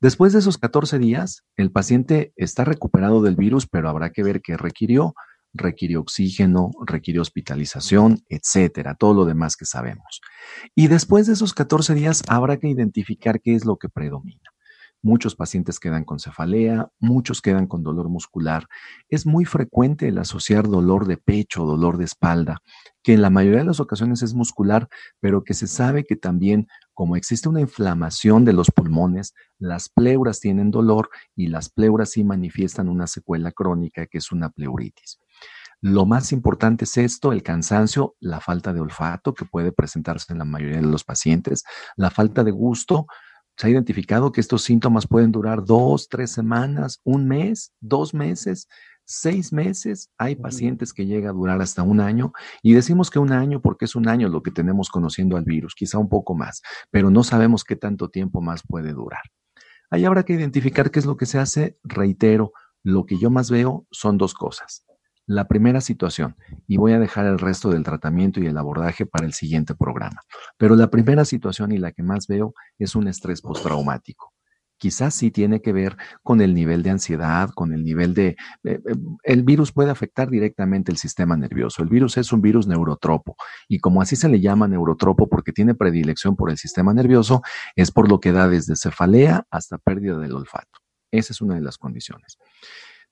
Después 0.03 0.35
de 0.35 0.41
esos 0.41 0.59
14 0.59 0.99
días, 0.99 1.45
el 1.57 1.73
paciente 1.73 2.35
está 2.37 2.65
recuperado 2.65 3.23
del 3.23 3.37
virus, 3.37 3.67
pero 3.67 3.89
habrá 3.89 4.11
que 4.11 4.23
ver 4.23 4.43
qué 4.43 4.59
requirió. 4.59 5.15
Requirió 5.55 6.01
oxígeno, 6.01 6.73
requirió 6.85 7.23
hospitalización, 7.23 8.25
etcétera, 8.29 8.97
todo 8.97 9.15
lo 9.15 9.25
demás 9.25 9.57
que 9.57 9.65
sabemos. 9.65 10.21
Y 10.75 10.89
después 10.89 11.27
de 11.27 11.33
esos 11.33 11.55
14 11.55 11.95
días 11.95 12.23
habrá 12.29 12.59
que 12.59 12.69
identificar 12.69 13.41
qué 13.41 13.55
es 13.55 13.65
lo 13.65 13.77
que 13.77 13.89
predomina. 13.89 14.55
Muchos 15.05 15.37
pacientes 15.37 15.79
quedan 15.79 16.05
con 16.05 16.19
cefalea, 16.19 16.89
muchos 16.99 17.43
quedan 17.43 17.67
con 17.67 17.83
dolor 17.83 18.09
muscular. 18.09 18.69
Es 19.11 19.27
muy 19.27 19.45
frecuente 19.45 20.09
el 20.09 20.17
asociar 20.17 20.67
dolor 20.67 21.07
de 21.07 21.19
pecho, 21.19 21.67
dolor 21.67 21.99
de 21.99 22.07
espalda, 22.07 22.63
que 23.03 23.13
en 23.13 23.21
la 23.21 23.29
mayoría 23.29 23.59
de 23.59 23.67
las 23.67 23.81
ocasiones 23.81 24.23
es 24.23 24.33
muscular, 24.33 24.89
pero 25.21 25.45
que 25.45 25.53
se 25.53 25.67
sabe 25.67 26.05
que 26.05 26.17
también, 26.17 26.69
como 26.95 27.17
existe 27.17 27.51
una 27.51 27.61
inflamación 27.61 28.47
de 28.47 28.55
los 28.55 28.71
pulmones, 28.71 29.35
las 29.59 29.91
pleuras 29.91 30.41
tienen 30.41 30.71
dolor 30.71 31.11
y 31.37 31.49
las 31.49 31.69
pleuras 31.69 32.13
sí 32.13 32.25
manifiestan 32.25 32.89
una 32.89 33.07
secuela 33.07 33.53
crónica 33.53 34.07
que 34.07 34.17
es 34.17 34.33
una 34.33 34.49
pleuritis. 34.49 35.19
Lo 35.87 36.07
más 36.07 36.33
importante 36.33 36.87
es 36.87 36.97
esto, 36.97 37.31
el 37.31 37.43
cansancio, 37.43 38.17
la 38.19 38.41
falta 38.41 38.73
de 38.73 38.81
olfato 38.81 39.35
que 39.35 39.45
puede 39.45 39.71
presentarse 39.71 40.33
en 40.33 40.39
la 40.39 40.47
mayoría 40.47 40.79
de 40.79 40.87
los 40.87 41.05
pacientes, 41.05 41.63
la 41.97 42.11
falta 42.11 42.43
de 42.43 42.53
gusto, 42.53 43.07
se 43.55 43.67
ha 43.67 43.71
identificado 43.71 44.33
que 44.33 44.41
estos 44.41 44.63
síntomas 44.63 45.07
pueden 45.07 45.31
durar 45.31 45.63
dos, 45.63 46.09
tres 46.09 46.33
semanas, 46.33 47.03
un 47.05 47.29
mes, 47.29 47.75
dos 47.81 48.15
meses, 48.15 48.67
seis 49.05 49.53
meses. 49.53 50.09
Hay 50.17 50.37
pacientes 50.37 50.95
que 50.95 51.05
llega 51.05 51.29
a 51.29 51.35
durar 51.35 51.61
hasta 51.61 51.83
un 51.83 52.01
año 52.01 52.33
y 52.63 52.73
decimos 52.73 53.11
que 53.11 53.19
un 53.19 53.33
año 53.33 53.61
porque 53.61 53.85
es 53.85 53.95
un 53.95 54.09
año 54.09 54.31
lo 54.31 54.43
que 54.43 54.53
tenemos 54.53 54.89
conociendo 54.89 55.37
al 55.37 55.45
virus, 55.45 55.75
quizá 55.75 55.99
un 55.99 56.09
poco 56.09 56.35
más, 56.35 56.63
pero 56.91 57.11
no 57.11 57.23
sabemos 57.23 57.63
qué 57.63 57.77
tanto 57.77 58.09
tiempo 58.09 58.41
más 58.41 58.63
puede 58.67 58.95
durar. 58.95 59.25
Ahí 59.91 60.07
habrá 60.07 60.23
que 60.23 60.33
identificar 60.33 60.91
qué 60.91 61.01
es 61.01 61.05
lo 61.05 61.19
que 61.19 61.27
se 61.27 61.39
hace. 61.39 61.79
Reitero, 61.85 62.55
lo 62.83 63.05
que 63.05 63.19
yo 63.19 63.29
más 63.29 63.51
veo 63.51 63.87
son 63.91 64.17
dos 64.17 64.33
cosas. 64.33 64.87
La 65.27 65.49
primera 65.49 65.81
situación, 65.81 66.37
y 66.67 66.77
voy 66.77 66.93
a 66.93 66.99
dejar 66.99 67.25
el 67.25 67.39
resto 67.39 67.71
del 67.71 67.83
tratamiento 67.83 68.41
y 68.41 68.47
el 68.47 68.59
abordaje 68.59 69.07
para 69.07 69.25
el 69.25 69.33
siguiente 69.33 69.75
programa, 69.75 70.21
pero 70.59 70.77
la 70.77 70.91
primera 70.91 71.25
situación 71.25 71.73
y 71.73 71.79
la 71.79 71.93
que 71.93 72.03
más 72.03 72.27
veo 72.27 72.53
es 72.79 72.95
un 72.95 73.09
estrés 73.09 73.41
postraumático. 73.41 74.35
Quizás 74.77 75.15
sí 75.15 75.31
tiene 75.31 75.63
que 75.63 75.73
ver 75.73 75.97
con 76.23 76.43
el 76.43 76.53
nivel 76.53 76.83
de 76.83 76.91
ansiedad, 76.91 77.49
con 77.55 77.73
el 77.73 77.85
nivel 77.85 78.13
de... 78.13 78.29
Eh, 78.29 78.37
eh, 78.65 78.81
el 79.23 79.45
virus 79.45 79.73
puede 79.73 79.91
afectar 79.91 80.29
directamente 80.29 80.93
el 80.93 80.99
sistema 80.99 81.39
nervioso. 81.39 81.83
El 81.83 81.89
virus 81.89 82.19
es 82.19 82.31
un 82.33 82.43
virus 82.43 82.67
neurotropo 82.67 83.37
y 83.67 83.79
como 83.79 84.03
así 84.03 84.17
se 84.17 84.29
le 84.29 84.41
llama 84.41 84.69
neurotropo 84.69 85.29
porque 85.29 85.53
tiene 85.53 85.75
predilección 85.75 86.37
por 86.37 86.51
el 86.51 86.59
sistema 86.59 86.93
nervioso, 86.93 87.41
es 87.77 87.91
por 87.93 88.11
lo 88.11 88.21
que 88.21 88.33
da 88.33 88.47
desde 88.47 88.77
cefalea 88.77 89.47
hasta 89.51 89.79
pérdida 89.79 90.19
del 90.19 90.35
olfato. 90.35 90.81
Esa 91.11 91.33
es 91.33 91.41
una 91.41 91.55
de 91.55 91.63
las 91.63 91.79
condiciones 91.79 92.37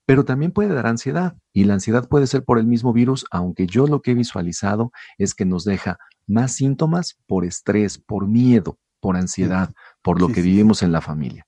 pero 0.07 0.25
también 0.25 0.53
puede 0.53 0.75
dar 0.75 0.87
ansiedad 0.87 1.37
y 1.53 1.65
la 1.65 1.75
ansiedad 1.75 2.09
puede 2.09 2.27
ser 2.27 2.45
por 2.45 2.59
el 2.59 2.67
mismo 2.67 2.93
virus, 2.93 3.25
aunque 3.31 3.67
yo 3.67 3.87
lo 3.87 4.03
que 4.03 4.13
he 4.13 4.15
visualizado 4.15 4.93
es 5.19 5.35
que 5.35 5.45
nos 5.45 5.65
deja 5.65 5.99
más 6.27 6.53
síntomas 6.53 7.19
por 7.27 7.45
estrés, 7.45 7.99
por 7.99 8.27
miedo, 8.27 8.79
por 9.01 9.17
ansiedad, 9.17 9.73
por 10.03 10.21
lo 10.21 10.29
que 10.29 10.43
vivimos 10.43 10.83
en 10.83 10.93
la 10.93 11.01
familia. 11.01 11.47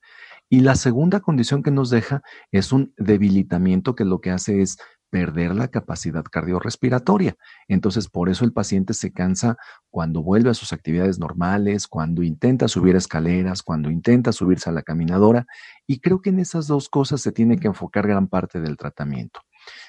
Y 0.49 0.61
la 0.61 0.77
segunda 0.77 1.21
condición 1.21 1.63
que 1.63 1.71
nos 1.71 1.91
deja 1.91 2.23
es 2.53 2.73
un 2.73 2.93
debilitamiento 2.97 3.95
que 3.95 4.05
lo 4.05 4.21
que 4.21 4.31
hace 4.31 4.63
es 4.63 4.77
perder 5.15 5.55
la 5.55 5.69
capacidad 5.69 6.25
cardiorrespiratoria. 6.25 7.37
Entonces, 7.69 8.09
por 8.09 8.29
eso 8.29 8.45
el 8.45 8.53
paciente 8.53 8.95
se 8.95 9.13
cansa 9.13 9.57
cuando 9.89 10.25
vuelve 10.25 10.51
a 10.51 10.55
sus 10.55 10.73
actividades 10.73 11.21
normales, 11.21 11.87
cuando 11.87 12.25
intenta 12.25 12.67
subir 12.67 12.97
escaleras, 12.97 13.63
cuando 13.63 13.93
intenta 13.93 14.33
subirse 14.33 14.71
a 14.71 14.73
la 14.73 14.83
caminadora. 14.83 15.47
Y 15.87 16.01
creo 16.01 16.21
que 16.21 16.31
en 16.31 16.41
esas 16.41 16.67
dos 16.67 16.89
cosas 16.89 17.21
se 17.21 17.31
tiene 17.31 17.61
que 17.61 17.69
enfocar 17.69 18.09
gran 18.09 18.27
parte 18.27 18.61
del 18.61 18.77
tratamiento. 18.77 19.39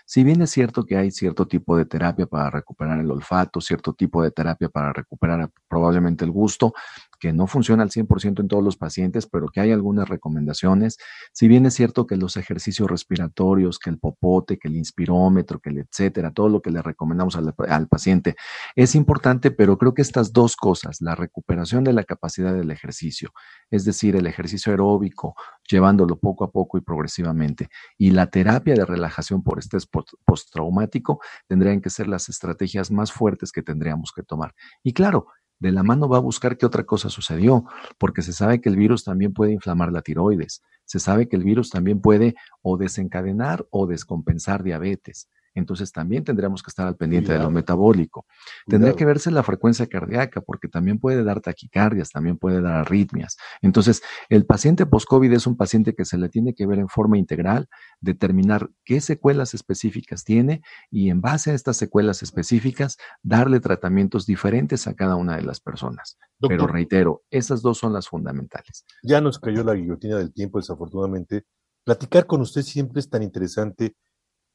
Si 0.06 0.24
bien 0.24 0.42
es 0.44 0.52
cierto 0.52 0.86
que 0.86 0.98
hay 0.98 1.10
cierto 1.10 1.48
tipo 1.48 1.76
de 1.76 1.86
terapia 1.86 2.28
para 2.28 2.52
recuperar 2.52 3.00
el 3.00 3.10
olfato, 3.10 3.60
cierto 3.60 3.94
tipo 3.94 4.22
de 4.22 4.30
terapia 4.30 4.70
para 4.70 4.94
recuperar 4.94 5.50
probablemente 5.68 6.24
el 6.24 6.32
gusto, 6.32 6.74
que 7.20 7.34
no 7.34 7.48
funciona 7.48 7.82
al 7.82 7.90
100% 7.90 8.42
en 8.42 8.48
todos 8.48 8.64
los 8.64 8.78
pacientes, 8.78 9.26
pero 9.26 9.48
que 9.48 9.60
hay 9.60 9.72
algunas 9.72 10.08
recomendaciones. 10.08 10.98
Si 11.34 11.48
bien 11.48 11.66
es 11.66 11.74
cierto 11.74 12.06
que 12.06 12.18
los 12.18 12.38
ejercicios 12.38 12.90
respiratorios, 12.90 13.80
que 13.80 13.90
el 13.90 13.98
popote, 13.98 14.60
que 14.60 14.68
el 14.68 14.76
inspirómetro, 14.76 15.60
que 15.60 15.72
el 15.72 15.80
etcétera, 15.80 16.32
todo 16.32 16.50
lo 16.50 16.62
que 16.62 16.70
le 16.70 16.84
recomendamos 16.84 17.36
al, 17.36 17.88
paciente 17.88 18.36
es 18.76 18.94
importante, 18.94 19.50
pero 19.50 19.78
creo 19.78 19.94
que 19.94 20.02
estas 20.02 20.34
dos 20.34 20.56
cosas, 20.56 21.02
la 21.02 21.16
recuperación 21.16 21.84
de 21.84 21.94
la 21.94 22.04
capacidad 22.04 22.54
del 22.54 22.70
ejercicio, 22.72 23.32
es 23.72 23.86
decir, 23.86 24.16
el 24.16 24.28
ejercicio 24.28 24.72
aeróbico, 24.72 25.36
llevándolo 25.68 26.18
poco 26.18 26.44
a 26.44 26.52
poco 26.52 26.78
y 26.78 26.82
progresivamente, 26.82 27.70
y 27.98 28.12
la 28.12 28.28
terapia 28.28 28.76
de 28.76 28.86
relajación 28.86 29.44
por 29.44 29.60
estrés 29.60 29.88
postraumático, 30.26 31.20
tendrían 31.48 31.82
que 31.82 31.90
ser 31.90 32.08
las 32.08 32.30
estrategias 32.30 32.92
más 32.92 33.12
fuertes 33.12 33.52
que 33.52 33.62
tendríamos 33.62 34.12
que 34.16 34.24
tomar. 34.24 34.54
Y 34.84 34.94
claro, 34.94 35.28
de 35.60 35.72
la 35.72 35.84
mano 35.84 36.10
va 36.10 36.18
a 36.18 36.22
buscar 36.22 36.58
qué 36.58 36.66
otra 36.66 36.86
cosa 36.86 37.10
sucedió, 37.10 37.66
porque 37.98 38.22
se 38.22 38.34
sabe 38.34 38.62
que 38.62 38.70
el 38.70 38.76
virus 38.76 39.04
también 39.04 39.34
puede 39.34 39.54
inflamar 39.54 39.92
la 39.92 40.02
tiroides, 40.02 40.62
se 40.84 41.00
sabe 41.00 41.28
que 41.28 41.36
el 41.36 41.44
virus 41.44 41.70
también 41.70 42.02
puede 42.02 42.36
o 42.62 42.78
desencadenar 42.78 43.66
o 43.72 43.88
descompensar 43.88 44.64
diabetes 44.64 45.30
entonces 45.56 45.92
también 45.92 46.24
tendríamos 46.24 46.62
que 46.62 46.70
estar 46.70 46.88
al 46.88 46.96
pendiente 46.96 47.34
de 47.34 47.40
lo 47.40 47.50
metabólico. 47.50 48.26
Tendría 48.68 48.94
que 48.94 49.06
verse 49.06 49.32
la 49.32 49.42
frecuencia 49.42 49.88
cardíaca, 49.88 50.42
porque 50.42 50.68
también 50.68 51.00
puede 51.00 51.24
dar 51.24 51.42
taquicardias, 51.42 52.12
también 52.12 52.38
puede 52.38 52.62
dar 52.62 52.76
arritmias. 52.76 53.38
Entonces, 53.62 54.02
el 54.30 54.46
paciente 54.46 54.86
post-COVID 54.86 55.32
es 55.34 55.48
un 55.48 55.58
paciente 55.58 55.96
que 55.96 56.06
se 56.06 56.18
le 56.18 56.30
tiene 56.30 56.54
que 56.54 56.68
ver 56.68 56.80
en 56.80 56.90
forma 56.90 57.18
integral, 57.18 57.68
determinar 58.02 58.70
qué 58.84 59.02
secuelas 59.02 59.54
específicas 59.54 60.24
tiene 60.24 60.62
y 60.92 61.10
en 61.10 61.22
base 61.22 61.52
a 61.52 61.54
estas 61.54 61.78
secuelas 61.78 62.22
específicas, 62.22 62.98
darle 63.24 63.60
tratamientos 63.60 64.26
diferentes 64.26 64.88
a 64.88 64.94
cada 64.94 65.16
una 65.16 65.36
de 65.36 65.44
las 65.44 65.60
personas. 65.60 66.18
Pero 66.40 66.68
reitero, 66.68 67.24
esas 67.32 67.62
dos 67.62 67.78
son 67.78 67.94
las 67.94 68.10
fundamentales. 68.10 68.86
Ya 69.04 69.22
nos 69.22 69.40
cayó 69.40 69.64
la 69.64 69.74
guillotina 69.74 70.18
del 70.18 70.34
tiempo, 70.34 70.60
desafortunadamente. 70.60 71.46
Platicar 71.84 72.26
con 72.26 72.42
usted 72.42 72.62
siempre 72.64 73.00
es 73.00 73.10
tan 73.10 73.24
interesante 73.24 73.96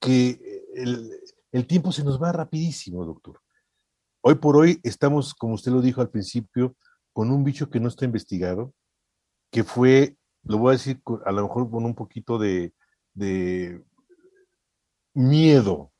que 0.00 0.64
el, 1.52 1.66
tiempo 1.66 1.92
se 1.92 2.02
nos 2.02 2.20
va 2.20 2.32
rapidísimo, 2.32 3.04
doctor. 3.04 3.40
Hoy 4.22 4.36
por 4.36 4.56
hoy 4.56 4.80
estamos, 4.82 5.34
como 5.34 5.54
usted 5.54 5.72
lo 5.72 5.82
dijo 5.82 6.00
al 6.00 6.10
principio, 6.10 6.74
con 7.12 7.30
un 7.30 7.44
bicho 7.44 7.70
que 7.70 7.80
no 7.80 7.88
está 7.88 8.04
investigado, 8.04 8.72
que 9.50 9.62
fue, 9.62 10.16
lo 10.42 10.58
voy 10.58 10.70
a 10.70 10.78
decir 10.78 11.02
a 11.24 11.32
lo 11.32 11.42
mejor 11.42 11.70
con 11.70 11.84
un 11.84 11.94
poquito 11.94 12.38
de, 12.38 12.72
miedo. 15.14 15.92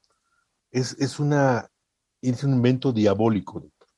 Es, 0.71 0.97
es, 1.01 1.19
una, 1.19 1.69
es 2.23 2.45
un 2.45 2.55
invento 2.55 2.93
diabólico, 2.93 3.61
doctor, 3.61 3.89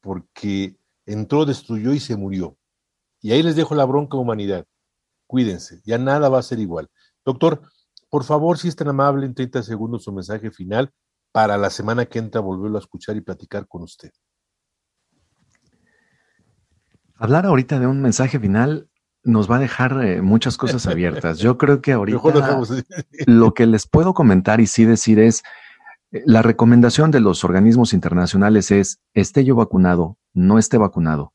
porque 0.00 0.76
entró, 1.04 1.44
destruyó 1.44 1.92
y 1.92 2.00
se 2.00 2.16
murió. 2.16 2.56
Y 3.20 3.32
ahí 3.32 3.42
les 3.42 3.56
dejo 3.56 3.74
la 3.74 3.84
bronca 3.84 4.16
humanidad. 4.16 4.66
Cuídense, 5.26 5.80
ya 5.84 5.98
nada 5.98 6.28
va 6.28 6.38
a 6.38 6.42
ser 6.42 6.60
igual. 6.60 6.88
Doctor, 7.24 7.60
por 8.16 8.24
favor, 8.24 8.56
si 8.56 8.68
es 8.68 8.76
tan 8.76 8.88
amable, 8.88 9.26
en 9.26 9.34
30 9.34 9.62
segundos 9.62 10.04
su 10.04 10.10
mensaje 10.10 10.50
final 10.50 10.90
para 11.32 11.58
la 11.58 11.68
semana 11.68 12.06
que 12.06 12.18
entra 12.18 12.40
volverlo 12.40 12.78
a 12.78 12.80
escuchar 12.80 13.14
y 13.14 13.20
platicar 13.20 13.68
con 13.68 13.82
usted. 13.82 14.10
Hablar 17.16 17.44
ahorita 17.44 17.78
de 17.78 17.86
un 17.86 18.00
mensaje 18.00 18.40
final 18.40 18.88
nos 19.22 19.50
va 19.50 19.56
a 19.56 19.58
dejar 19.58 20.02
eh, 20.02 20.22
muchas 20.22 20.56
cosas 20.56 20.86
abiertas. 20.86 21.40
Yo 21.40 21.58
creo 21.58 21.82
que 21.82 21.92
ahorita 21.92 22.62
lo 23.26 23.52
que 23.52 23.66
les 23.66 23.86
puedo 23.86 24.14
comentar 24.14 24.62
y 24.62 24.66
sí 24.66 24.86
decir 24.86 25.18
es, 25.18 25.42
eh, 26.10 26.22
la 26.24 26.40
recomendación 26.40 27.10
de 27.10 27.20
los 27.20 27.44
organismos 27.44 27.92
internacionales 27.92 28.70
es, 28.70 29.02
esté 29.12 29.44
yo 29.44 29.56
vacunado, 29.56 30.16
no 30.32 30.58
esté 30.58 30.78
vacunado, 30.78 31.34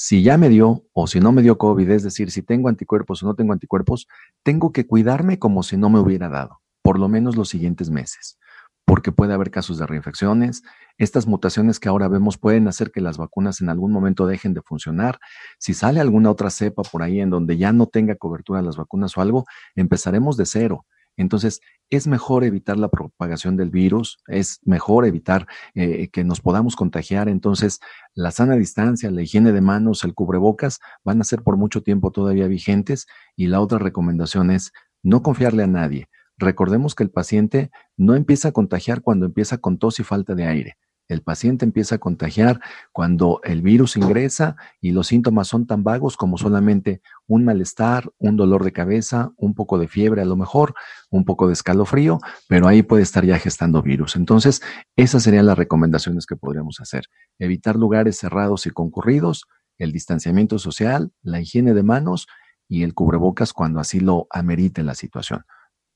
si 0.00 0.22
ya 0.22 0.38
me 0.38 0.48
dio 0.48 0.84
o 0.92 1.08
si 1.08 1.18
no 1.18 1.32
me 1.32 1.42
dio 1.42 1.58
COVID, 1.58 1.90
es 1.90 2.04
decir, 2.04 2.30
si 2.30 2.40
tengo 2.40 2.68
anticuerpos 2.68 3.20
o 3.20 3.26
no 3.26 3.34
tengo 3.34 3.52
anticuerpos, 3.52 4.06
tengo 4.44 4.70
que 4.70 4.86
cuidarme 4.86 5.40
como 5.40 5.64
si 5.64 5.76
no 5.76 5.90
me 5.90 5.98
hubiera 5.98 6.28
dado, 6.28 6.60
por 6.82 7.00
lo 7.00 7.08
menos 7.08 7.34
los 7.34 7.48
siguientes 7.48 7.90
meses, 7.90 8.38
porque 8.84 9.10
puede 9.10 9.34
haber 9.34 9.50
casos 9.50 9.76
de 9.76 9.88
reinfecciones. 9.88 10.62
Estas 10.98 11.26
mutaciones 11.26 11.80
que 11.80 11.88
ahora 11.88 12.06
vemos 12.06 12.38
pueden 12.38 12.68
hacer 12.68 12.92
que 12.92 13.00
las 13.00 13.18
vacunas 13.18 13.60
en 13.60 13.70
algún 13.70 13.90
momento 13.90 14.28
dejen 14.28 14.54
de 14.54 14.62
funcionar. 14.62 15.18
Si 15.58 15.74
sale 15.74 15.98
alguna 15.98 16.30
otra 16.30 16.50
cepa 16.50 16.84
por 16.84 17.02
ahí 17.02 17.20
en 17.20 17.30
donde 17.30 17.56
ya 17.56 17.72
no 17.72 17.88
tenga 17.88 18.14
cobertura 18.14 18.62
las 18.62 18.76
vacunas 18.76 19.16
o 19.16 19.20
algo, 19.20 19.46
empezaremos 19.74 20.36
de 20.36 20.46
cero 20.46 20.86
Entonces, 21.18 21.60
es 21.90 22.06
mejor 22.06 22.44
evitar 22.44 22.78
la 22.78 22.88
propagación 22.88 23.56
del 23.56 23.70
virus, 23.70 24.18
es 24.28 24.60
mejor 24.64 25.04
evitar 25.04 25.46
eh, 25.74 26.08
que 26.08 26.24
nos 26.24 26.40
podamos 26.40 26.76
contagiar. 26.76 27.28
Entonces, 27.28 27.80
la 28.14 28.30
sana 28.30 28.54
distancia, 28.54 29.10
la 29.10 29.22
higiene 29.22 29.52
de 29.52 29.60
manos, 29.60 30.04
el 30.04 30.14
cubrebocas 30.14 30.80
van 31.04 31.20
a 31.20 31.24
ser 31.24 31.42
por 31.42 31.56
mucho 31.56 31.82
tiempo 31.82 32.10
todavía 32.12 32.46
vigentes. 32.46 33.06
Y 33.36 33.48
la 33.48 33.60
otra 33.60 33.78
recomendación 33.78 34.50
es 34.50 34.72
no 35.02 35.22
confiarle 35.22 35.64
a 35.64 35.66
nadie. 35.66 36.08
Recordemos 36.38 36.94
que 36.94 37.02
el 37.02 37.10
paciente 37.10 37.70
no 37.96 38.14
empieza 38.14 38.48
a 38.48 38.52
contagiar 38.52 39.02
cuando 39.02 39.26
empieza 39.26 39.58
con 39.58 39.78
tos 39.78 39.98
y 40.00 40.04
falta 40.04 40.34
de 40.34 40.46
aire. 40.46 40.76
El 41.08 41.22
paciente 41.22 41.64
empieza 41.64 41.94
a 41.94 41.98
contagiar 41.98 42.60
cuando 42.92 43.40
el 43.42 43.62
virus 43.62 43.96
ingresa 43.96 44.56
y 44.78 44.92
los 44.92 45.06
síntomas 45.06 45.48
son 45.48 45.66
tan 45.66 45.82
vagos 45.82 46.18
como 46.18 46.36
solamente 46.36 47.00
un 47.26 47.44
malestar, 47.44 48.10
un 48.18 48.36
dolor 48.36 48.62
de 48.62 48.72
cabeza, 48.72 49.32
un 49.38 49.54
poco 49.54 49.78
de 49.78 49.88
fiebre 49.88 50.20
a 50.20 50.26
lo 50.26 50.36
mejor, 50.36 50.74
un 51.10 51.24
poco 51.24 51.46
de 51.46 51.54
escalofrío, 51.54 52.18
pero 52.46 52.68
ahí 52.68 52.82
puede 52.82 53.02
estar 53.02 53.24
ya 53.24 53.38
gestando 53.38 53.80
virus. 53.80 54.16
Entonces, 54.16 54.60
esas 54.96 55.22
serían 55.22 55.46
las 55.46 55.56
recomendaciones 55.56 56.26
que 56.26 56.36
podríamos 56.36 56.78
hacer. 56.80 57.04
Evitar 57.38 57.76
lugares 57.76 58.18
cerrados 58.18 58.66
y 58.66 58.70
concurridos, 58.70 59.46
el 59.78 59.92
distanciamiento 59.92 60.58
social, 60.58 61.12
la 61.22 61.40
higiene 61.40 61.72
de 61.72 61.82
manos 61.82 62.26
y 62.68 62.82
el 62.82 62.92
cubrebocas 62.92 63.54
cuando 63.54 63.80
así 63.80 63.98
lo 64.00 64.26
amerite 64.30 64.82
la 64.82 64.94
situación 64.94 65.44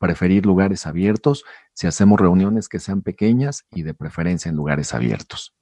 preferir 0.03 0.45
lugares 0.45 0.85
abiertos 0.85 1.45
si 1.75 1.87
hacemos 1.87 2.19
reuniones 2.19 2.69
que 2.69 2.81
sean 2.81 3.03
pequeñas 3.03 3.67
y 3.71 3.85
de 3.85 3.95
preferencia 3.95 4.49
en 4.49 4.57
lugares 4.57 4.95
abiertos. 4.95 5.55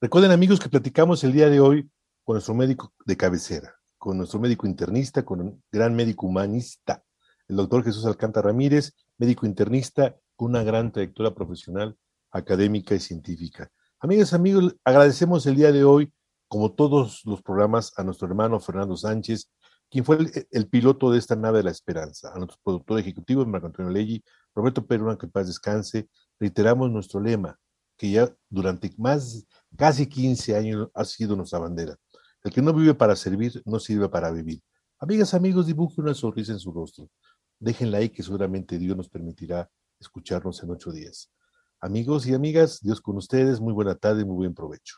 Recuerden 0.00 0.30
amigos 0.30 0.60
que 0.60 0.68
platicamos 0.68 1.24
el 1.24 1.32
día 1.32 1.50
de 1.50 1.58
hoy 1.58 1.90
con 2.22 2.34
nuestro 2.34 2.54
médico 2.54 2.92
de 3.04 3.16
cabecera, 3.16 3.74
con 3.98 4.16
nuestro 4.16 4.38
médico 4.38 4.68
internista, 4.68 5.24
con 5.24 5.40
un 5.40 5.62
gran 5.72 5.92
médico 5.96 6.28
humanista, 6.28 7.02
el 7.48 7.56
doctor 7.56 7.82
Jesús 7.82 8.06
Alcántara 8.06 8.46
Ramírez, 8.46 8.94
médico 9.18 9.44
internista 9.44 10.14
con 10.36 10.50
una 10.50 10.62
gran 10.62 10.92
trayectoria 10.92 11.34
profesional, 11.34 11.96
académica 12.30 12.94
y 12.94 13.00
científica. 13.00 13.72
Amigas, 13.98 14.34
amigos, 14.34 14.76
agradecemos 14.84 15.44
el 15.46 15.56
día 15.56 15.72
de 15.72 15.82
hoy, 15.82 16.12
como 16.46 16.70
todos 16.70 17.22
los 17.24 17.42
programas, 17.42 17.92
a 17.96 18.04
nuestro 18.04 18.28
hermano 18.28 18.60
Fernando 18.60 18.96
Sánchez, 18.96 19.50
quien 19.92 20.06
fue 20.06 20.18
el, 20.50 20.68
piloto 20.68 21.10
de 21.10 21.18
esta 21.18 21.36
nave 21.36 21.58
de 21.58 21.64
la 21.64 21.70
esperanza, 21.70 22.32
a 22.32 22.38
nuestro 22.38 22.56
productor 22.64 22.98
ejecutivo, 22.98 23.44
Marco 23.44 23.66
Antonio 23.66 23.92
Leggi, 23.92 24.24
Roberto 24.54 24.86
Perú, 24.86 25.14
que 25.18 25.28
paz 25.28 25.48
descanse, 25.48 26.08
reiteramos 26.40 26.90
nuestro 26.90 27.20
lema, 27.20 27.58
que 27.98 28.10
ya 28.10 28.34
durante 28.48 28.90
más, 28.96 29.46
casi 29.76 30.06
15 30.06 30.56
años 30.56 30.88
ha 30.94 31.04
sido 31.04 31.36
nuestra 31.36 31.58
bandera. 31.58 31.94
El 32.42 32.52
que 32.54 32.62
no 32.62 32.72
vive 32.72 32.94
para 32.94 33.14
servir, 33.14 33.62
no 33.66 33.78
sirve 33.78 34.08
para 34.08 34.30
vivir. 34.30 34.62
Amigas, 34.98 35.34
amigos, 35.34 35.66
dibujen 35.66 36.04
una 36.04 36.14
sonrisa 36.14 36.52
en 36.52 36.58
su 36.58 36.72
rostro. 36.72 37.10
Déjenla 37.58 37.98
ahí 37.98 38.08
que 38.08 38.22
seguramente 38.22 38.78
Dios 38.78 38.96
nos 38.96 39.10
permitirá 39.10 39.70
escucharnos 40.00 40.62
en 40.62 40.70
ocho 40.70 40.90
días. 40.90 41.30
Amigos 41.82 42.26
y 42.26 42.32
amigas, 42.32 42.80
Dios 42.80 43.02
con 43.02 43.18
ustedes, 43.18 43.60
muy 43.60 43.74
buena 43.74 43.94
tarde 43.94 44.22
y 44.22 44.24
muy 44.24 44.36
buen 44.36 44.54
provecho. 44.54 44.96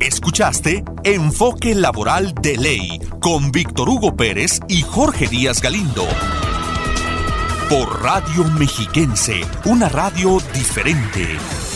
Escuchaste 0.00 0.84
Enfoque 1.04 1.74
Laboral 1.74 2.34
de 2.34 2.56
Ley 2.56 3.00
con 3.20 3.50
Víctor 3.52 3.88
Hugo 3.88 4.16
Pérez 4.16 4.60
y 4.68 4.82
Jorge 4.82 5.26
Díaz 5.26 5.60
Galindo. 5.60 6.06
Por 7.68 8.02
Radio 8.02 8.44
Mexiquense, 8.58 9.40
una 9.64 9.88
radio 9.88 10.38
diferente. 10.54 11.67